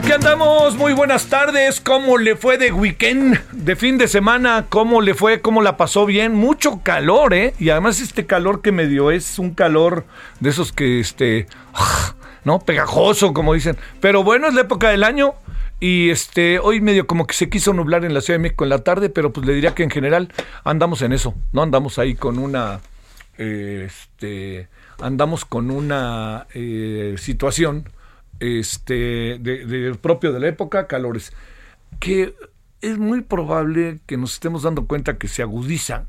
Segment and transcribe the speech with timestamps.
[0.00, 1.78] Aquí andamos, muy buenas tardes.
[1.78, 4.64] ¿Cómo le fue de weekend, de fin de semana?
[4.70, 5.42] ¿Cómo le fue?
[5.42, 6.34] ¿Cómo la pasó bien?
[6.34, 7.52] Mucho calor, ¿eh?
[7.58, 10.06] Y además este calor que me dio es un calor
[10.40, 11.48] de esos que, este,
[12.44, 12.60] ¿no?
[12.60, 13.76] Pegajoso, como dicen.
[14.00, 15.34] Pero bueno, es la época del año.
[15.80, 18.70] Y este, hoy medio como que se quiso nublar en la Ciudad de México en
[18.70, 20.32] la tarde, pero pues le diría que en general
[20.64, 21.62] andamos en eso, ¿no?
[21.62, 22.80] Andamos ahí con una,
[23.36, 27.84] eh, este, andamos con una eh, situación
[28.40, 31.32] este, de, propio de la época, calores,
[32.00, 32.34] que
[32.80, 36.08] es muy probable que nos estemos dando cuenta que se agudizan,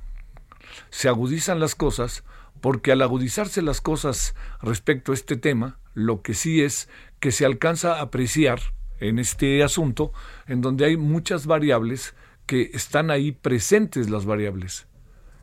[0.89, 2.23] se agudizan las cosas,
[2.61, 7.45] porque al agudizarse las cosas respecto a este tema, lo que sí es que se
[7.45, 8.59] alcanza a apreciar
[8.99, 10.13] en este asunto,
[10.47, 14.87] en donde hay muchas variables que están ahí presentes las variables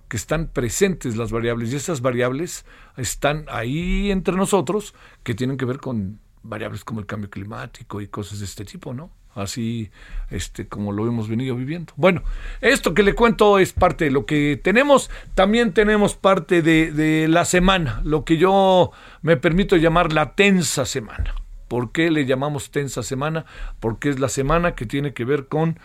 [0.08, 2.64] que están presentes las variables y esas variables
[2.96, 8.08] están ahí entre nosotros que tienen que ver con variables como el cambio climático y
[8.08, 9.10] cosas de este tipo, ¿no?
[9.34, 9.90] Así
[10.30, 11.92] este, como lo hemos venido viviendo.
[11.96, 12.22] Bueno,
[12.60, 15.10] esto que le cuento es parte de lo que tenemos.
[15.34, 18.90] También tenemos parte de, de la semana, lo que yo
[19.22, 21.34] me permito llamar la tensa semana.
[21.68, 23.44] ¿Por qué le llamamos tensa semana?
[23.78, 25.78] Porque es la semana que tiene que ver con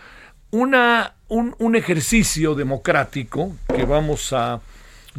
[0.50, 4.60] una, un, un ejercicio democrático que vamos a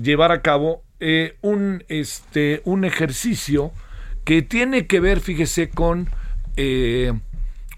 [0.01, 3.71] llevar a cabo, eh, un, este, un ejercicio
[4.25, 6.09] que tiene que ver, fíjese, con
[6.57, 7.13] eh,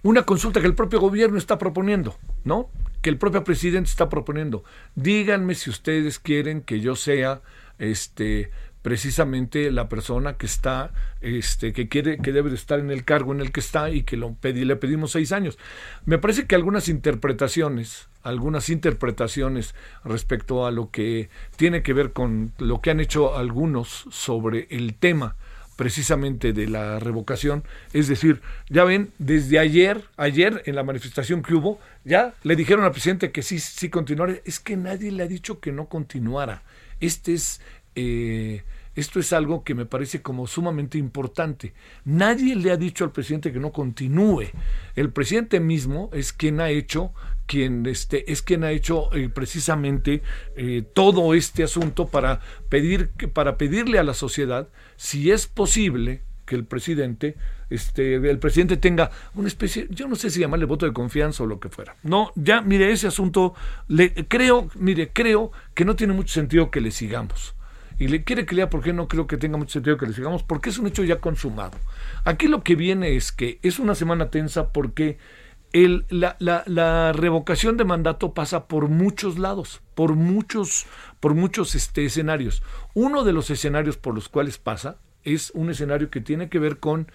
[0.02, 2.69] una consulta que el propio gobierno está proponiendo, ¿no?
[3.02, 4.63] Que el propio presidente está proponiendo.
[4.96, 7.41] Díganme si ustedes quieren que yo sea
[7.78, 8.50] este
[8.81, 13.34] precisamente la persona que está, este, que quiere, que debe de estar en el cargo
[13.34, 15.59] en el que está y que lo pedí, le pedimos seis años.
[16.06, 19.75] Me parece que algunas interpretaciones, algunas interpretaciones
[20.06, 24.94] respecto a lo que tiene que ver con lo que han hecho algunos sobre el
[24.94, 25.36] tema
[25.78, 27.64] precisamente de la revocación.
[27.94, 32.84] Es decir, ya ven, desde ayer, ayer en la manifestación que hubo, ya le dijeron
[32.84, 34.34] al presidente que sí, sí continuara.
[34.44, 36.64] Es que nadie le ha dicho que no continuara.
[37.00, 37.62] Este es,
[37.96, 38.64] eh,
[38.96, 41.74] esto es algo que me parece como sumamente importante.
[42.04, 44.48] Nadie le ha dicho al presidente que no continúe.
[44.96, 47.14] El presidente mismo es quien ha hecho
[47.47, 50.22] quien este, es quien ha hecho eh, precisamente
[50.56, 56.56] eh, todo este asunto para pedir para pedirle a la sociedad si es posible que
[56.56, 57.36] el presidente
[57.69, 61.47] este el presidente tenga una especie yo no sé si llamarle voto de confianza o
[61.47, 61.96] lo que fuera.
[62.03, 63.56] No ya mire ese asunto
[63.88, 67.56] le creo mire creo que no tiene mucho sentido que le sigamos.
[68.00, 70.13] Y le quiere que lea por qué no creo que tenga mucho sentido que le
[70.13, 71.78] sigamos porque es un hecho ya consumado.
[72.25, 75.18] Aquí lo que viene es que es una semana tensa porque
[75.72, 80.86] la, revocación de mandato pasa por muchos lados, por muchos,
[81.20, 82.64] por muchos este, escenarios.
[82.94, 86.78] Uno de los escenarios por los cuales pasa es un escenario que tiene que ver
[86.80, 87.12] con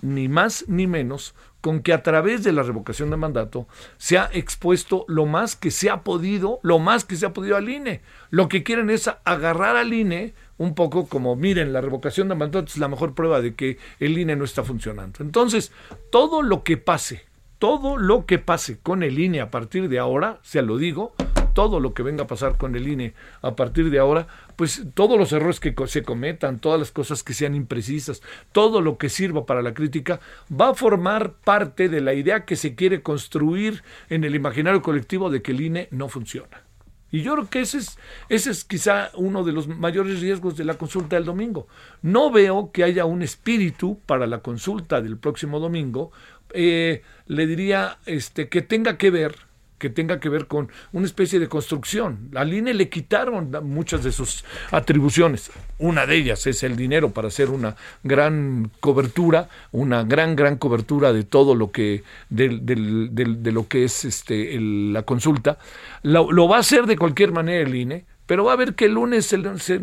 [0.00, 4.28] ni más ni menos con que a través de la revocación de mandato se ha
[4.32, 8.02] expuesto lo más que se ha podido, lo más que se ha podido al INE.
[8.30, 12.66] Lo que quieren es agarrar al INE un poco como, miren, la revocación de mandato
[12.66, 15.22] es la mejor prueba de que el INE no está funcionando.
[15.22, 15.70] Entonces,
[16.10, 17.31] todo lo que pase
[17.62, 21.14] todo lo que pase con el INE a partir de ahora, se lo digo,
[21.54, 24.26] todo lo que venga a pasar con el INE a partir de ahora,
[24.56, 28.20] pues todos los errores que se cometan, todas las cosas que sean imprecisas,
[28.50, 30.18] todo lo que sirva para la crítica,
[30.50, 35.30] va a formar parte de la idea que se quiere construir en el imaginario colectivo
[35.30, 36.64] de que el INE no funciona.
[37.12, 37.98] Y yo creo que ese es,
[38.30, 41.68] ese es quizá uno de los mayores riesgos de la consulta del domingo.
[42.00, 46.10] No veo que haya un espíritu para la consulta del próximo domingo.
[46.54, 49.34] Eh, le diría este, que tenga que ver
[49.82, 52.30] que tenga que ver con una especie de construcción.
[52.36, 55.50] Al INE le quitaron muchas de sus atribuciones.
[55.80, 61.12] Una de ellas es el dinero para hacer una gran cobertura, una gran, gran cobertura
[61.12, 65.58] de todo lo que, de, de lo que es este, la consulta.
[66.04, 68.94] lo va a hacer de cualquier manera el INE pero va a ver que el
[68.94, 69.30] lunes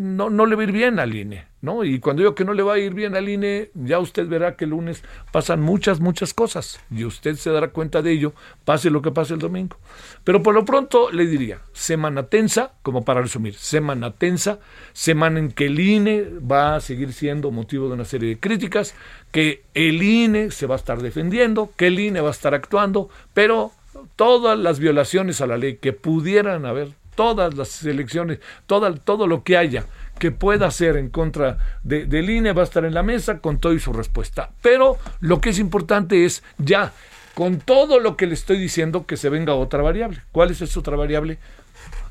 [0.00, 1.84] no, no, le va a ir bien al INE, ¿no?
[1.84, 4.56] Y cuando digo que no le va a ir bien al INE, ya usted verá
[4.56, 8.32] que el lunes pasan muchas, muchas cosas y usted se dará cuenta de ello,
[8.64, 9.76] pase lo que pase el domingo.
[10.24, 14.58] Pero por lo pronto le diría, semana tensa, como para resumir, semana tensa,
[14.94, 18.96] semana en que el INE va a seguir siendo motivo de una serie de críticas,
[19.30, 23.10] que el INE se va a estar defendiendo, que el INE va a estar actuando,
[23.32, 23.70] pero
[24.16, 29.44] todas las violaciones a la ley que pudieran haber todas las elecciones, todo, todo lo
[29.44, 29.84] que haya
[30.18, 33.58] que pueda hacer en contra de, del INE va a estar en la mesa con
[33.58, 34.52] todo y su respuesta.
[34.62, 36.94] Pero lo que es importante es ya,
[37.34, 40.22] con todo lo que le estoy diciendo, que se venga otra variable.
[40.32, 41.36] ¿Cuál es esa otra variable?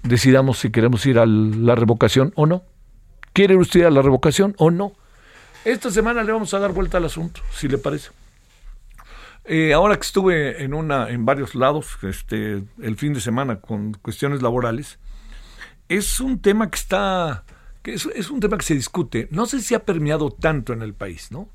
[0.04, 2.62] Decidamos si queremos ir a la revocación o no.
[3.34, 4.92] ¿Quiere usted ir a la revocación o no?
[5.66, 8.12] Esta semana le vamos a dar vuelta al asunto, si le parece.
[9.46, 13.94] Eh, ahora que estuve en una, en varios lados, este, el fin de semana con
[13.94, 15.00] cuestiones laborales,
[15.88, 17.44] es un tema que está,
[17.82, 19.28] que es, un tema que se discute.
[19.32, 21.50] No sé si ha permeado tanto en el país, ¿no?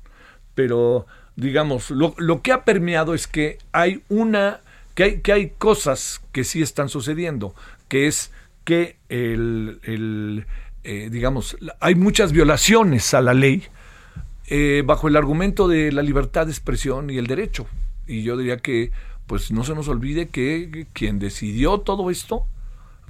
[0.55, 1.05] Pero
[1.35, 4.61] digamos, lo, lo que ha permeado es que hay una,
[4.93, 7.55] que hay, que hay cosas que sí están sucediendo,
[7.87, 8.31] que es
[8.63, 10.45] que el, el
[10.83, 13.63] eh, digamos, hay muchas violaciones a la ley
[14.47, 17.67] eh, bajo el argumento de la libertad de expresión y el derecho.
[18.07, 18.91] Y yo diría que,
[19.25, 22.45] pues no se nos olvide que quien decidió todo esto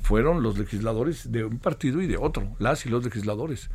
[0.01, 3.69] fueron los legisladores de un partido y de otro, las y los legisladores.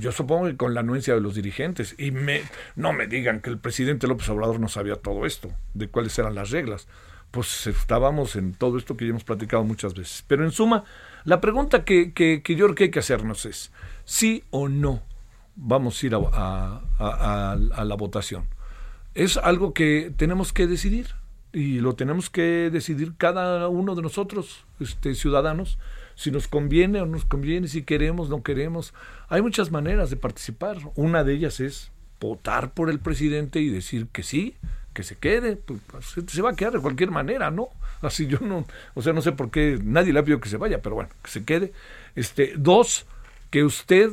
[0.00, 1.94] Yo supongo que con la anuencia de los dirigentes.
[1.98, 2.42] Y me,
[2.74, 6.34] no me digan que el presidente López Obrador no sabía todo esto, de cuáles eran
[6.34, 6.88] las reglas.
[7.30, 10.24] Pues estábamos en todo esto que ya hemos platicado muchas veces.
[10.26, 10.84] Pero en suma,
[11.24, 13.70] la pregunta que, que, que yo creo que hay que hacernos es,
[14.04, 15.02] ¿sí o no
[15.56, 18.46] vamos a ir a, la votación.
[19.14, 21.08] Es algo que tenemos que decidir
[21.52, 25.78] y lo tenemos que decidir cada uno de nosotros, este, ciudadanos,
[26.16, 28.94] si nos conviene o no nos conviene, si queremos, no queremos.
[29.28, 30.78] Hay muchas maneras de participar.
[30.94, 31.90] Una de ellas es
[32.20, 34.54] votar por el presidente y decir que sí,
[34.92, 37.68] que se quede, pues, pues, se va a quedar de cualquier manera, ¿no?
[38.00, 38.64] Así yo no,
[38.94, 41.10] o sea, no sé por qué nadie le ha pedido que se vaya, pero bueno,
[41.22, 41.72] que se quede.
[42.14, 43.06] Este, dos,
[43.50, 44.10] que usted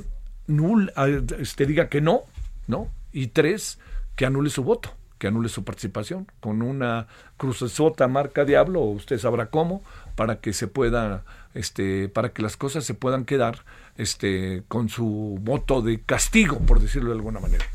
[0.48, 0.92] nul,
[1.40, 2.22] este, diga que no,
[2.68, 2.88] ¿no?
[3.12, 3.80] Y tres,
[4.16, 7.08] que anule su voto, que anule su participación con una
[7.38, 9.84] crucesota marca diablo, usted sabrá cómo,
[10.16, 11.24] para que se pueda,
[11.54, 13.60] este, para que las cosas se puedan quedar
[13.98, 17.66] este, con su voto de castigo, por decirlo de alguna manera.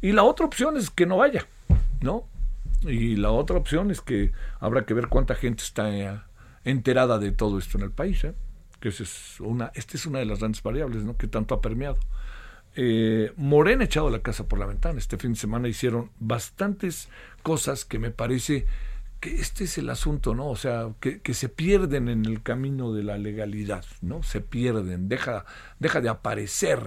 [0.00, 1.46] Y la otra opción es que no vaya,
[2.00, 2.24] ¿no?
[2.82, 6.20] Y la otra opción es que habrá que ver cuánta gente está eh,
[6.64, 8.34] enterada de todo esto en el país, ¿eh?
[8.80, 11.16] Que es una, esta es una de las grandes variables ¿no?
[11.16, 11.98] que tanto ha permeado.
[12.74, 14.98] Eh, Morena ha echado la casa por la ventana.
[14.98, 17.08] Este fin de semana hicieron bastantes
[17.42, 18.66] cosas que me parece
[19.20, 20.48] que este es el asunto, ¿no?
[20.48, 24.22] O sea, que, que, se pierden en el camino de la legalidad, ¿no?
[24.22, 25.46] Se pierden, deja,
[25.78, 26.80] deja de aparecer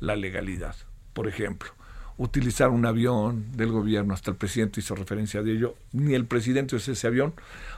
[0.00, 0.74] la legalidad,
[1.12, 1.77] por ejemplo
[2.18, 6.76] utilizar un avión del gobierno, hasta el presidente hizo referencia de ello, ni el presidente
[6.76, 7.32] es ese avión.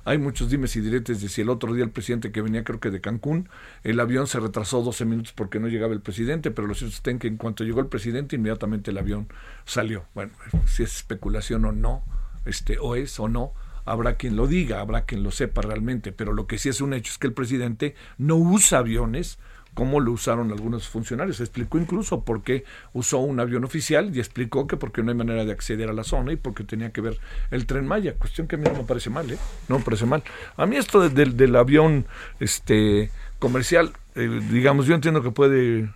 [0.04, 2.80] Hay muchos dimes y diretes de si el otro día el presidente que venía creo
[2.80, 3.50] que de Cancún,
[3.84, 7.18] el avión se retrasó 12 minutos porque no llegaba el presidente, pero lo cierto es
[7.18, 9.28] que en cuanto llegó el presidente inmediatamente el avión
[9.66, 10.04] salió.
[10.14, 10.32] Bueno,
[10.66, 12.02] si es especulación o no,
[12.46, 13.52] este o es o no,
[13.84, 16.94] habrá quien lo diga, habrá quien lo sepa realmente, pero lo que sí es un
[16.94, 19.38] hecho es que el presidente no usa aviones
[19.74, 21.40] cómo lo usaron algunos funcionarios.
[21.40, 25.44] Explicó incluso por qué usó un avión oficial y explicó que porque no hay manera
[25.44, 27.18] de acceder a la zona y porque tenía que ver
[27.50, 28.14] el tren Maya.
[28.14, 29.38] Cuestión que a mí no me parece mal, ¿eh?
[29.68, 30.22] No me parece mal.
[30.56, 32.06] A mí esto del avión
[32.40, 35.90] este comercial, eh, digamos, yo entiendo que puede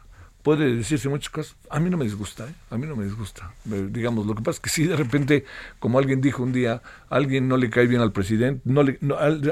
[0.45, 1.57] puede decirse muchas cosas.
[1.71, 2.55] A mí no me disgusta, ¿eh?
[2.71, 3.53] a mí no me disgusta.
[3.65, 5.47] Digamos, lo que pasa es que si de repente,
[5.79, 8.99] como alguien dijo un día, alguien no le cae bien al presidente, no le,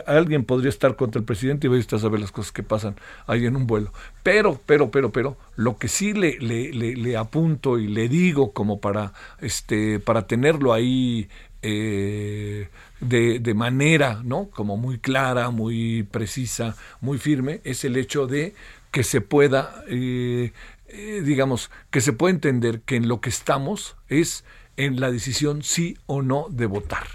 [0.07, 2.95] alguien podría estar contra el presidente y vaya a saber las cosas que pasan
[3.27, 3.91] ahí en un vuelo.
[4.23, 8.79] Pero, pero, pero, pero, lo que sí le, le, le, apunto y le digo como
[8.79, 11.27] para, este, para tenerlo ahí
[11.63, 12.69] eh,
[13.01, 14.51] de, de, manera, ¿no?
[14.51, 18.55] Como muy clara, muy precisa, muy firme, es el hecho de
[18.93, 20.53] que se pueda eh,
[20.93, 24.45] eh, digamos, que se puede entender que en lo que estamos es
[24.77, 27.07] en la decisión sí o no de votar.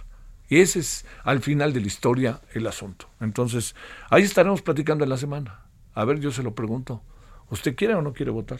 [0.50, 3.10] Y ese es al final de la historia el asunto.
[3.20, 3.76] Entonces,
[4.10, 5.62] ahí estaremos platicando en la semana.
[5.94, 7.04] A ver, yo se lo pregunto.
[7.50, 8.60] ¿Usted quiere o no quiere votar?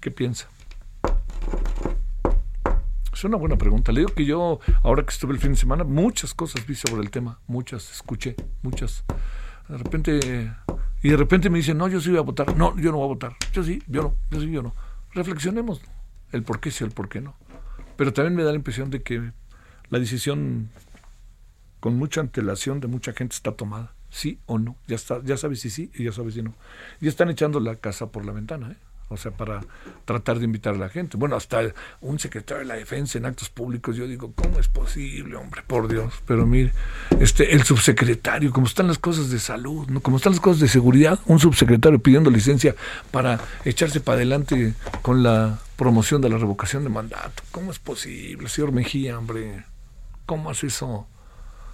[0.00, 0.48] ¿Qué piensa?
[3.12, 3.92] Es una buena pregunta.
[3.92, 7.02] Le digo que yo, ahora que estuve el fin de semana, muchas cosas vi sobre
[7.02, 9.04] el tema, muchas, escuché, muchas.
[9.68, 10.52] De repente,
[11.02, 12.56] y de repente me dicen, no, yo sí voy a votar.
[12.56, 13.36] No, yo no voy a votar.
[13.52, 14.74] Yo sí, yo no, yo sí, yo no.
[15.12, 15.80] Reflexionemos
[16.32, 17.36] el por qué sí, el por qué no.
[17.96, 19.32] Pero también me da la impresión de que
[19.88, 20.70] la decisión
[21.80, 23.94] con mucha antelación de mucha gente está tomada.
[24.10, 24.76] Sí o no.
[24.86, 26.54] Ya está, ya sabes si sí y ya sabes si no.
[27.00, 28.76] Y están echando la casa por la ventana, ¿eh?
[29.08, 29.60] O sea, para
[30.04, 31.16] tratar de invitar a la gente.
[31.16, 31.60] Bueno, hasta
[32.00, 35.62] un secretario de la defensa en actos públicos, yo digo, ¿cómo es posible, hombre?
[35.66, 36.14] Por Dios.
[36.26, 36.72] Pero mire,
[37.20, 40.00] este, el subsecretario, como están las cosas de salud, ¿no?
[40.00, 42.74] como están las cosas de seguridad, un subsecretario pidiendo licencia
[43.10, 47.42] para echarse para adelante con la promoción de la revocación de mandato.
[47.52, 49.64] ¿Cómo es posible, señor Mejía, hombre?
[50.24, 51.06] ¿Cómo hace eso?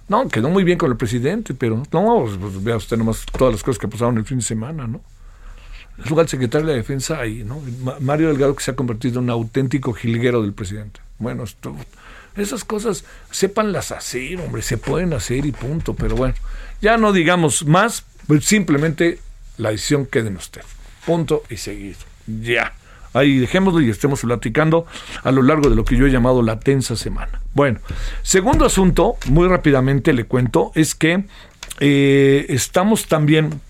[0.07, 3.63] No, quedó muy bien con el presidente, pero no, pues, vea usted nomás todas las
[3.63, 5.01] cosas que pasaron el fin de semana, ¿no?
[5.97, 7.61] Es lugar secretario de la defensa ahí, ¿no?
[7.99, 11.01] Mario Delgado que se ha convertido en un auténtico jilguero del presidente.
[11.19, 11.43] Bueno,
[12.35, 15.93] esas cosas, sépanlas hacer, hombre, se pueden hacer y punto.
[15.93, 16.35] Pero bueno,
[16.81, 19.19] ya no digamos más, pues simplemente
[19.57, 20.61] la decisión quede en usted.
[21.05, 21.99] Punto y seguido.
[22.25, 22.73] Ya.
[23.13, 24.87] Ahí dejémoslo y estemos platicando
[25.21, 27.41] a lo largo de lo que yo he llamado la tensa semana.
[27.53, 27.79] Bueno,
[28.23, 31.25] segundo asunto, muy rápidamente le cuento, es que
[31.79, 33.61] eh, estamos también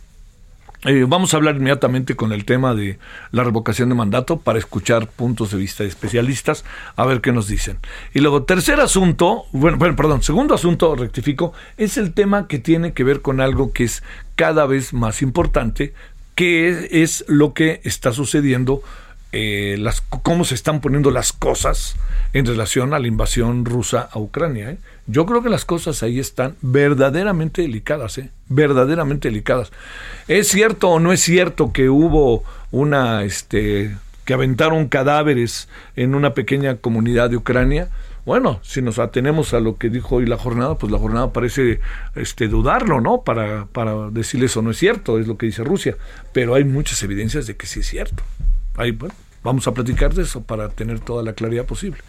[0.85, 2.99] eh, vamos a hablar inmediatamente con el tema de
[3.31, 7.47] la revocación de mandato para escuchar puntos de vista de especialistas, a ver qué nos
[7.47, 7.77] dicen.
[8.13, 12.93] Y luego, tercer asunto, bueno, bueno, perdón, segundo asunto, rectifico, es el tema que tiene
[12.93, 14.03] que ver con algo que es
[14.35, 15.93] cada vez más importante,
[16.35, 18.81] que es lo que está sucediendo
[19.35, 21.95] eh, las, cómo se están poniendo las cosas
[22.33, 24.69] en relación a la invasión rusa a Ucrania.
[24.69, 24.77] ¿eh?
[25.07, 28.29] Yo creo que las cosas ahí están verdaderamente delicadas, ¿eh?
[28.47, 29.71] verdaderamente delicadas.
[30.27, 36.35] ¿Es cierto o no es cierto que hubo una, este, que aventaron cadáveres en una
[36.35, 37.89] pequeña comunidad de Ucrania?
[38.27, 41.79] Bueno, si nos atenemos a lo que dijo hoy la jornada, pues la jornada parece
[42.13, 43.23] este, dudarlo, ¿no?
[43.23, 45.97] Para, para decirle eso no es cierto, es lo que dice Rusia.
[46.33, 48.21] Pero hay muchas evidencias de que sí es cierto.
[48.75, 49.13] Ahí, bueno,
[49.43, 51.99] vamos a platicar de eso para tener toda la claridad posible.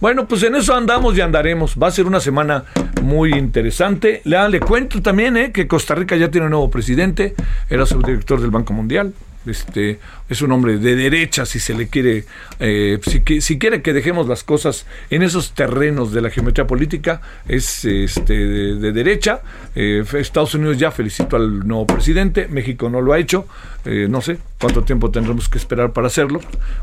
[0.00, 1.76] Bueno, pues en eso andamos y andaremos.
[1.80, 2.64] Va a ser una semana
[3.02, 4.20] muy interesante.
[4.24, 7.34] Le, le cuento también eh, que Costa Rica ya tiene un nuevo presidente,
[7.68, 9.12] era subdirector del Banco Mundial,
[9.46, 12.24] este es un hombre de derecha si se le quiere
[12.58, 17.84] eh, si, quiere que dejemos las cosas en esos terrenos de la geometría política es
[17.84, 19.40] este de, derecha.
[19.74, 23.46] Eh, Estados Unidos ya felicitó al nuevo presidente México no lo ha hecho
[23.84, 26.40] eh, no sé cuánto tiempo tendremos que esperar para hacerlo.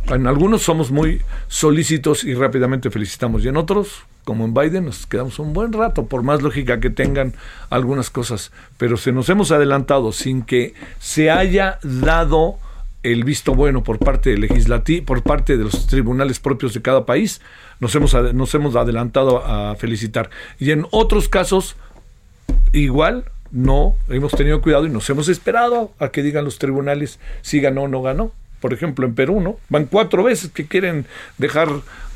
[0.07, 5.07] En algunos somos muy solícitos y rápidamente felicitamos y en otros como en Biden nos
[5.07, 7.33] quedamos un buen rato, por más lógica que tengan
[7.69, 12.57] algunas cosas, pero se nos hemos adelantado sin que se haya dado
[13.03, 17.05] el visto bueno por parte del legislativo, por parte de los tribunales propios de cada
[17.05, 17.39] país,
[17.79, 20.29] nos hemos, nos hemos adelantado a felicitar.
[20.59, 21.77] Y en otros casos,
[22.73, 27.61] igual, no, hemos tenido cuidado y nos hemos esperado a que digan los tribunales si
[27.61, 28.33] ganó o no ganó.
[28.59, 29.57] Por ejemplo, en Perú, ¿no?
[29.69, 31.05] Van cuatro veces que quieren
[31.37, 31.69] dejar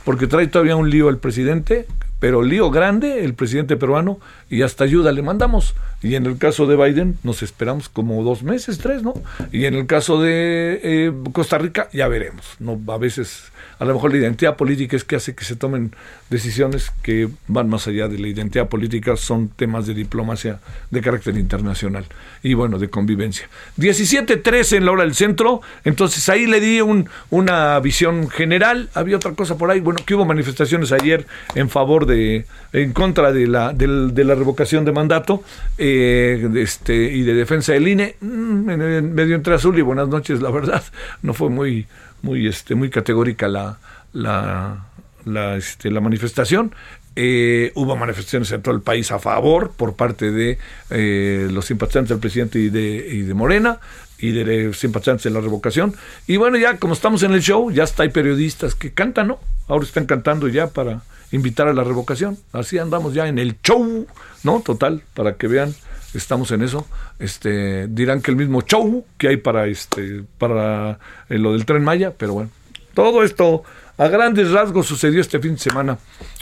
[0.04, 1.88] porque trae todavía un lío el presidente,
[2.20, 5.76] pero lío grande el presidente peruano y hasta ayuda le mandamos.
[6.04, 9.14] Y en el caso de Biden nos esperamos como dos meses, tres, ¿no?
[9.52, 12.80] Y en el caso de eh, Costa Rica ya veremos, ¿no?
[12.88, 15.92] A veces a lo mejor la identidad política es que hace que se tomen
[16.30, 20.60] decisiones que van más allá de la identidad política, son temas de diplomacia
[20.92, 22.06] de carácter internacional
[22.44, 23.50] y bueno, de convivencia.
[23.80, 29.16] 17.13 en la hora del centro, entonces ahí le di un, una visión general, había
[29.16, 33.48] otra cosa por ahí, bueno, que hubo manifestaciones ayer en favor de, en contra de
[33.48, 35.44] la, de, la revocación de mandato
[35.80, 40.52] eh, este, y de defensa del INE, mm, medio entre azul y buenas noches, la
[40.52, 40.84] verdad,
[41.22, 41.88] no fue muy
[42.22, 43.80] muy, este, muy categórica la,
[44.14, 44.86] la,
[45.26, 46.74] la, este, la manifestación.
[47.16, 50.58] Eh, hubo manifestaciones en todo el país a favor por parte de
[50.92, 53.80] eh, los simpatizantes del presidente y de, y de Morena
[54.22, 55.96] y de simpatizantes de la revocación.
[56.28, 59.40] Y bueno, ya como estamos en el show, ya está, hay periodistas que cantan, ¿no?
[59.68, 61.02] Ahora están cantando ya para
[61.32, 62.38] invitar a la revocación.
[62.54, 64.08] Así andamos ya en el show,
[64.44, 64.62] ¿no?
[64.62, 65.74] Total, para que vean
[66.14, 66.88] estamos en eso.
[67.20, 71.00] Este, dirán que el mismo show que hay para este para
[71.30, 72.50] eh, lo del tren Maya, pero bueno,
[72.94, 73.64] todo esto
[73.98, 75.98] a grandes rasgos sucedió este fin de semana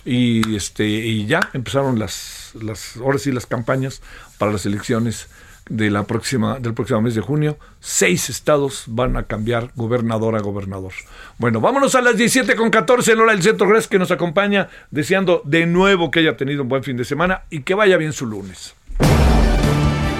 [0.06, 4.02] y este y ya empezaron las las ahora sí las campañas
[4.38, 5.28] para las elecciones
[5.70, 7.58] de la próxima del próximo mes de junio.
[7.80, 10.92] Seis estados van a cambiar gobernador a gobernador.
[11.38, 13.68] Bueno, vámonos a las 17 con 14 en hora del centro.
[13.68, 17.44] Gracias que nos acompaña, deseando de nuevo que haya tenido un buen fin de semana
[17.50, 18.76] y que vaya bien su lunes.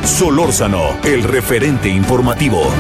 [0.03, 2.72] Solórzano, el referente informativo.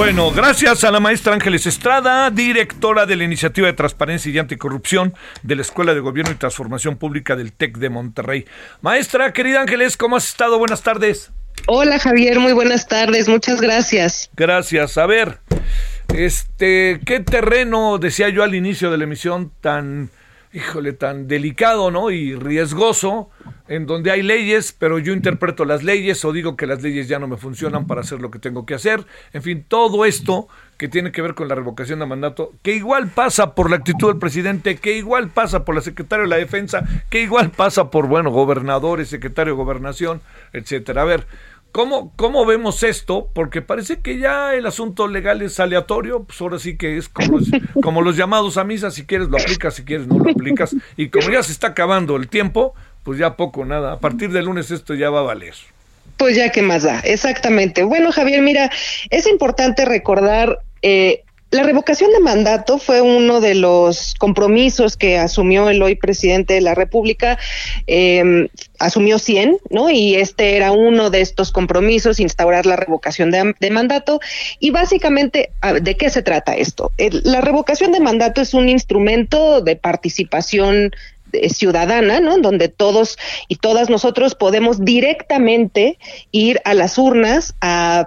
[0.00, 5.12] Bueno, gracias a la maestra Ángeles Estrada, directora de la Iniciativa de Transparencia y Anticorrupción
[5.42, 8.46] de la Escuela de Gobierno y Transformación Pública del TEC de Monterrey.
[8.80, 10.58] Maestra, querida Ángeles, ¿cómo has estado?
[10.58, 11.32] Buenas tardes.
[11.66, 14.30] Hola Javier, muy buenas tardes, muchas gracias.
[14.34, 14.96] Gracias.
[14.96, 15.40] A ver,
[16.14, 20.08] este, ¿qué terreno, decía yo al inicio de la emisión, tan
[20.52, 22.10] híjole, tan delicado, ¿no?
[22.10, 23.30] Y riesgoso,
[23.68, 27.18] en donde hay leyes, pero yo interpreto las leyes o digo que las leyes ya
[27.18, 29.06] no me funcionan para hacer lo que tengo que hacer.
[29.32, 33.08] En fin, todo esto que tiene que ver con la revocación de mandato, que igual
[33.08, 36.84] pasa por la actitud del presidente, que igual pasa por la secretaria de la defensa,
[37.10, 40.20] que igual pasa por, bueno, gobernadores, secretario de gobernación,
[40.52, 41.02] etcétera.
[41.02, 41.26] A ver,
[41.72, 43.28] ¿Cómo, ¿Cómo vemos esto?
[43.32, 47.38] Porque parece que ya el asunto legal es aleatorio, pues ahora sí que es como
[47.38, 47.48] los,
[47.82, 51.08] como los llamados a misa, si quieres lo aplicas, si quieres no lo aplicas, y
[51.08, 52.74] como ya se está acabando el tiempo,
[53.04, 55.54] pues ya poco, nada, a partir del lunes esto ya va a valer.
[56.16, 57.82] Pues ya que más da, exactamente.
[57.84, 58.70] Bueno, Javier, mira,
[59.08, 65.68] es importante recordar eh, la revocación de mandato fue uno de los compromisos que asumió
[65.68, 67.38] el hoy presidente de la República,
[67.88, 69.90] eh, asumió 100, ¿no?
[69.90, 74.20] Y este era uno de estos compromisos, instaurar la revocación de, mandato.
[74.60, 75.50] Y básicamente,
[75.82, 76.92] ¿de qué se trata esto?
[76.98, 80.92] la revocación de mandato es un instrumento de participación
[81.48, 82.38] ciudadana, ¿no?
[82.38, 83.18] Donde todos
[83.48, 85.98] y todas nosotros podemos directamente
[86.32, 88.06] ir a las urnas a,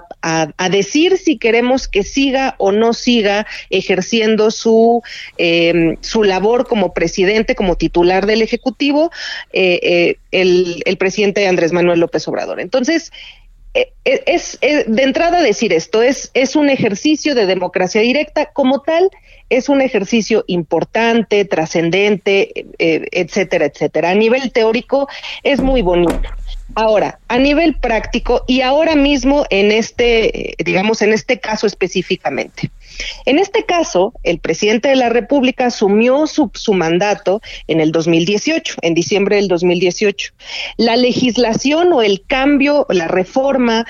[0.69, 5.03] decir si queremos que siga o no siga ejerciendo su,
[5.37, 9.11] em, su labor como presidente, como titular del Ejecutivo,
[9.51, 12.59] eh, eh, el, el presidente Andrés Manuel López Obrador.
[12.59, 13.11] Entonces,
[13.75, 19.09] eh, es, de entrada decir esto, es, es un ejercicio de democracia directa como tal,
[19.57, 24.09] es un ejercicio importante, trascendente, eh, etcétera, etcétera.
[24.09, 25.07] A nivel teórico
[25.43, 26.21] es muy bonito.
[26.75, 32.71] Ahora, a nivel práctico y ahora mismo en este, digamos, en este caso específicamente.
[33.25, 38.93] En este caso, el presidente de la República asumió su, mandato en el 2018, en
[38.93, 40.33] diciembre del 2018.
[40.77, 43.85] La legislación o el cambio, la reforma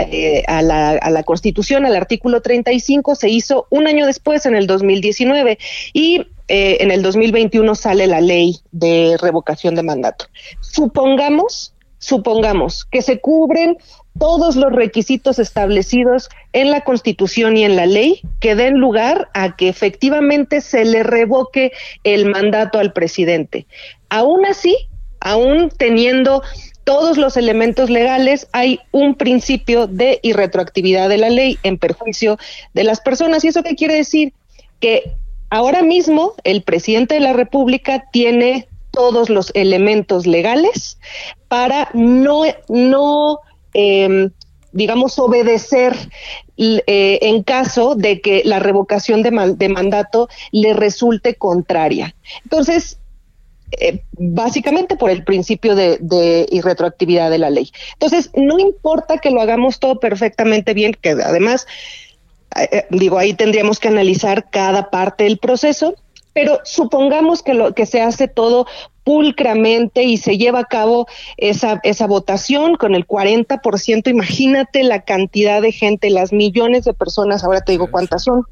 [0.00, 4.54] eh, a, la, a la Constitución, al artículo 35, se hizo un año después, en
[4.54, 5.58] el 2019,
[5.92, 10.26] y eh, en el 2021 sale la ley de revocación de mandato.
[10.60, 13.76] Supongamos supongamos que se cubren
[14.18, 19.56] todos los requisitos establecidos en la Constitución y en la ley que den lugar a
[19.56, 21.72] que efectivamente se le revoque
[22.04, 23.66] el mandato al presidente.
[24.08, 24.76] Aún así,
[25.20, 26.42] aún teniendo
[26.84, 32.38] todos los elementos legales, hay un principio de irretroactividad de la ley en perjuicio
[32.72, 33.44] de las personas.
[33.44, 34.32] ¿Y eso qué quiere decir?
[34.80, 35.12] Que
[35.50, 40.98] ahora mismo el presidente de la República tiene todos los elementos legales
[41.48, 43.40] para no, no
[43.78, 44.30] eh,
[44.72, 45.94] digamos, obedecer
[46.56, 52.14] eh, en caso de que la revocación de, de mandato le resulte contraria.
[52.44, 52.98] Entonces,
[53.72, 57.70] eh, básicamente por el principio de, de, irretroactividad de la ley.
[57.92, 61.66] Entonces, no importa que lo hagamos todo perfectamente bien, que además,
[62.56, 65.94] eh, digo, ahí tendríamos que analizar cada parte del proceso,
[66.32, 68.66] pero supongamos que lo que se hace todo
[69.08, 71.06] pulcramente y se lleva a cabo
[71.38, 74.06] esa, esa votación con el 40%.
[74.10, 78.42] Imagínate la cantidad de gente, las millones de personas, ahora te digo cuántas son,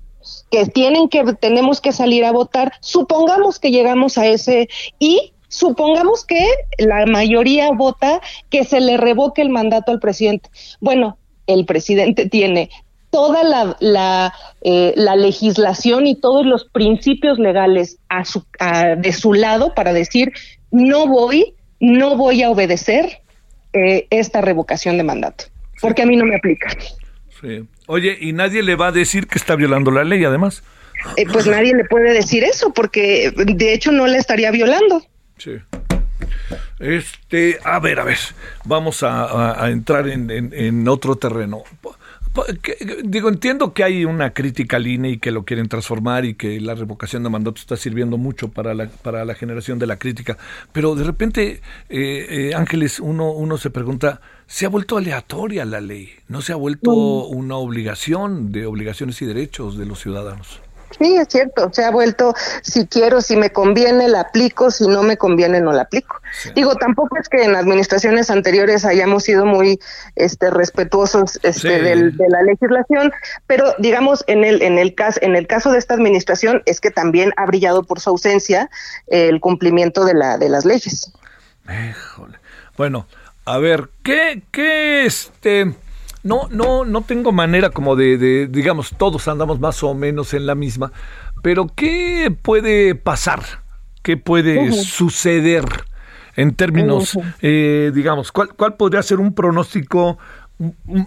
[0.51, 2.73] que tienen que, tenemos que salir a votar.
[2.81, 6.43] Supongamos que llegamos a ese y supongamos que
[6.79, 10.49] la mayoría vota que se le revoque el mandato al presidente.
[10.81, 12.71] Bueno, el presidente tiene
[13.17, 18.45] toda la, la, eh, la, legislación y todos los principios legales a su,
[18.99, 20.35] de su lado para decir
[20.71, 23.23] no voy, no voy a obedecer
[23.73, 25.45] eh, esta revocación de mandato,
[25.81, 26.69] porque a mí no me aplica.
[27.87, 30.63] Oye, y nadie le va a decir que está violando la ley, además.
[31.17, 35.03] Eh, pues nadie le puede decir eso, porque de hecho no la estaría violando.
[35.39, 35.53] Sí.
[36.81, 38.19] Este, a ver, a ver,
[38.65, 41.63] vamos a, entrar en, en, otro terreno.
[43.05, 46.61] Digo, entiendo que hay una crítica al INE y que lo quieren transformar y que
[46.61, 50.37] la revocación de mandato está sirviendo mucho para la, para la generación de la crítica,
[50.73, 55.81] pero de repente, eh, eh, Ángeles, uno, uno se pregunta, ¿se ha vuelto aleatoria la
[55.81, 56.11] ley?
[56.29, 60.61] ¿No se ha vuelto una obligación de obligaciones y derechos de los ciudadanos?
[60.99, 65.03] Sí, es cierto, se ha vuelto, si quiero, si me conviene, la aplico, si no
[65.03, 66.21] me conviene, no la aplico.
[66.55, 69.79] Digo, tampoco es que en administraciones anteriores hayamos sido muy
[70.15, 73.13] este, respetuosos este, de la legislación,
[73.47, 76.91] pero digamos, en el, en, el caso, en el caso de esta administración es que
[76.91, 78.71] también ha brillado por su ausencia
[79.09, 81.13] el cumplimiento de, la, de las leyes.
[82.77, 83.07] Bueno,
[83.45, 85.75] a ver, ¿qué, qué este
[86.27, 90.45] no, no, no tengo manera como de, de, digamos, todos andamos más o menos en
[90.45, 90.93] la misma,
[91.43, 93.43] pero ¿qué puede pasar?
[94.03, 95.65] ¿Qué puede suceder
[96.37, 100.19] en términos, eh, digamos, ¿cuál, cuál podría ser un pronóstico?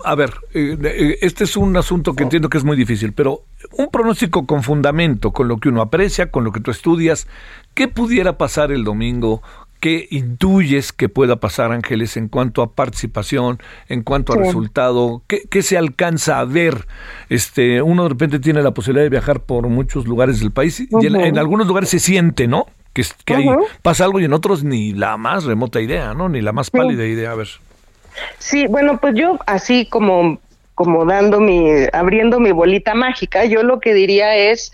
[0.04, 3.44] A ver, eh, eh, este es un asunto que entiendo que es muy difícil, pero
[3.78, 7.28] un pronóstico con fundamento, con lo que uno aprecia, con lo que tú estudias,
[7.74, 9.42] ¿qué pudiera pasar el domingo?
[9.80, 15.24] ¿Qué intuyes que pueda pasar, Ángeles, en cuanto a participación, en cuanto a resultado?
[15.28, 16.88] ¿Qué, se alcanza a ver?
[17.30, 21.06] Este, uno de repente tiene la posibilidad de viajar por muchos lugares del país y
[21.06, 22.66] en, algunos lugares se siente, ¿no?
[22.94, 26.28] Que, que pasa algo y en otros ni la más remota idea, ¿no?
[26.28, 27.32] Ni la más pálida idea.
[27.32, 27.48] A ver.
[28.38, 30.40] Sí, bueno, pues yo así como
[30.80, 34.72] como dando mi, abriendo mi bolita mágica, yo lo que diría es,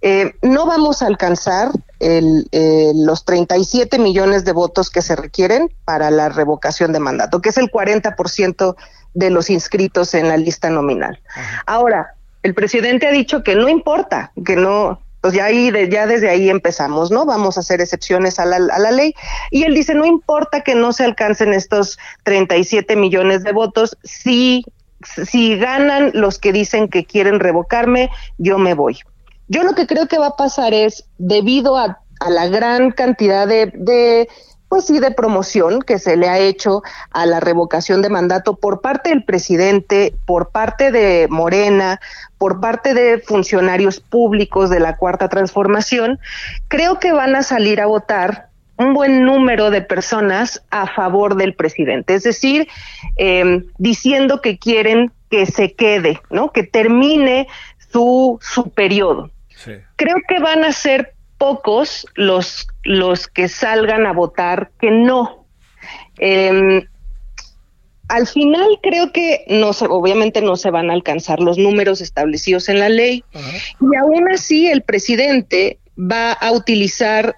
[0.00, 1.70] eh, no vamos a alcanzar
[2.02, 7.40] el, eh, los 37 millones de votos que se requieren para la revocación de mandato,
[7.40, 8.76] que es el 40%
[9.14, 11.20] de los inscritos en la lista nominal.
[11.66, 16.28] Ahora, el presidente ha dicho que no importa, que no, pues ya ahí, ya desde
[16.28, 17.24] ahí empezamos, ¿no?
[17.24, 19.14] Vamos a hacer excepciones a la, a la ley.
[19.50, 24.64] Y él dice, no importa que no se alcancen estos 37 millones de votos, si
[25.26, 28.98] si ganan los que dicen que quieren revocarme, yo me voy.
[29.52, 33.70] Yo lo que creo que va a pasar es, debido a, la gran cantidad de,
[33.74, 34.26] de,
[34.70, 38.80] pues sí, de promoción que se le ha hecho a la revocación de mandato por
[38.80, 42.00] parte del presidente, por parte de Morena,
[42.38, 46.18] por parte de funcionarios públicos de la Cuarta Transformación,
[46.68, 51.52] creo que van a salir a votar un buen número de personas a favor del
[51.52, 52.68] presidente, es decir,
[53.16, 56.52] em, diciendo que quieren que se quede, ¿no?
[56.52, 57.48] Que termine
[57.92, 59.30] su, su periodo.
[59.96, 65.46] Creo que van a ser pocos los, los que salgan a votar que no.
[66.18, 66.86] Em,
[68.08, 72.78] al final creo que no obviamente no se van a alcanzar los números establecidos en
[72.78, 73.24] la ley.
[73.80, 77.36] Y aún así el presidente va a utilizar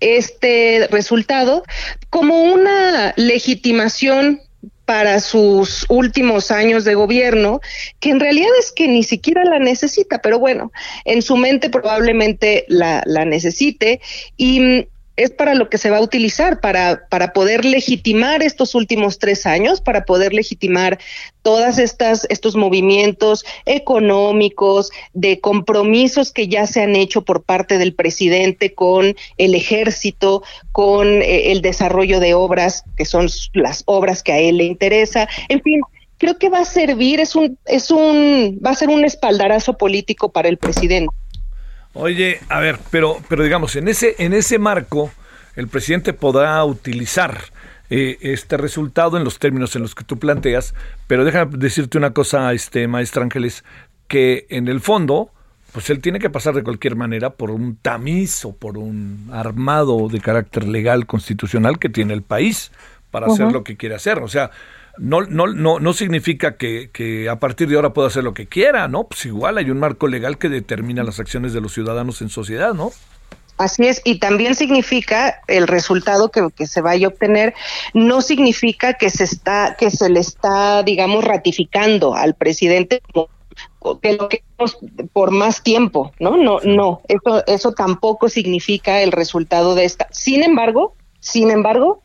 [0.00, 1.62] este resultado
[2.10, 4.40] como una legitimación
[4.88, 7.60] para sus últimos años de gobierno,
[8.00, 10.72] que en realidad es que ni siquiera la necesita, pero bueno,
[11.04, 14.00] en su mente probablemente la, la necesite.
[14.38, 14.86] Y
[15.18, 19.46] es para lo que se va a utilizar, para, para poder legitimar estos últimos tres
[19.46, 20.98] años, para poder legitimar
[21.42, 27.94] todas estas estos movimientos económicos, de compromisos que ya se han hecho por parte del
[27.94, 34.32] presidente con el ejército, con eh, el desarrollo de obras, que son las obras que
[34.32, 35.80] a él le interesa, en fin,
[36.18, 40.30] creo que va a servir, es un, es un, va a ser un espaldarazo político
[40.30, 41.12] para el presidente.
[42.00, 45.10] Oye, a ver, pero, pero digamos, en ese, en ese marco,
[45.56, 47.40] el presidente podrá utilizar
[47.90, 50.76] eh, este resultado en los términos en los que tú planteas,
[51.08, 53.64] pero déjame decirte una cosa, este, maestra Ángeles,
[54.06, 55.32] que en el fondo,
[55.72, 60.08] pues él tiene que pasar de cualquier manera por un tamiz o por un armado
[60.08, 62.70] de carácter legal constitucional que tiene el país
[63.10, 64.20] para hacer lo que quiere hacer.
[64.20, 64.52] O sea,
[64.98, 68.46] no, no, no, no significa que, que, a partir de ahora pueda hacer lo que
[68.46, 69.04] quiera, ¿no?
[69.04, 72.74] Pues igual hay un marco legal que determina las acciones de los ciudadanos en sociedad,
[72.74, 72.90] ¿no?
[73.56, 77.54] Así es, y también significa el resultado que, que, se vaya a obtener,
[77.92, 83.02] no significa que se está, que se le está, digamos, ratificando al presidente
[84.02, 84.42] que lo que
[85.12, 86.36] por más tiempo, ¿no?
[86.36, 90.08] No, no, eso, eso tampoco significa el resultado de esta.
[90.10, 92.02] Sin embargo, sin embargo,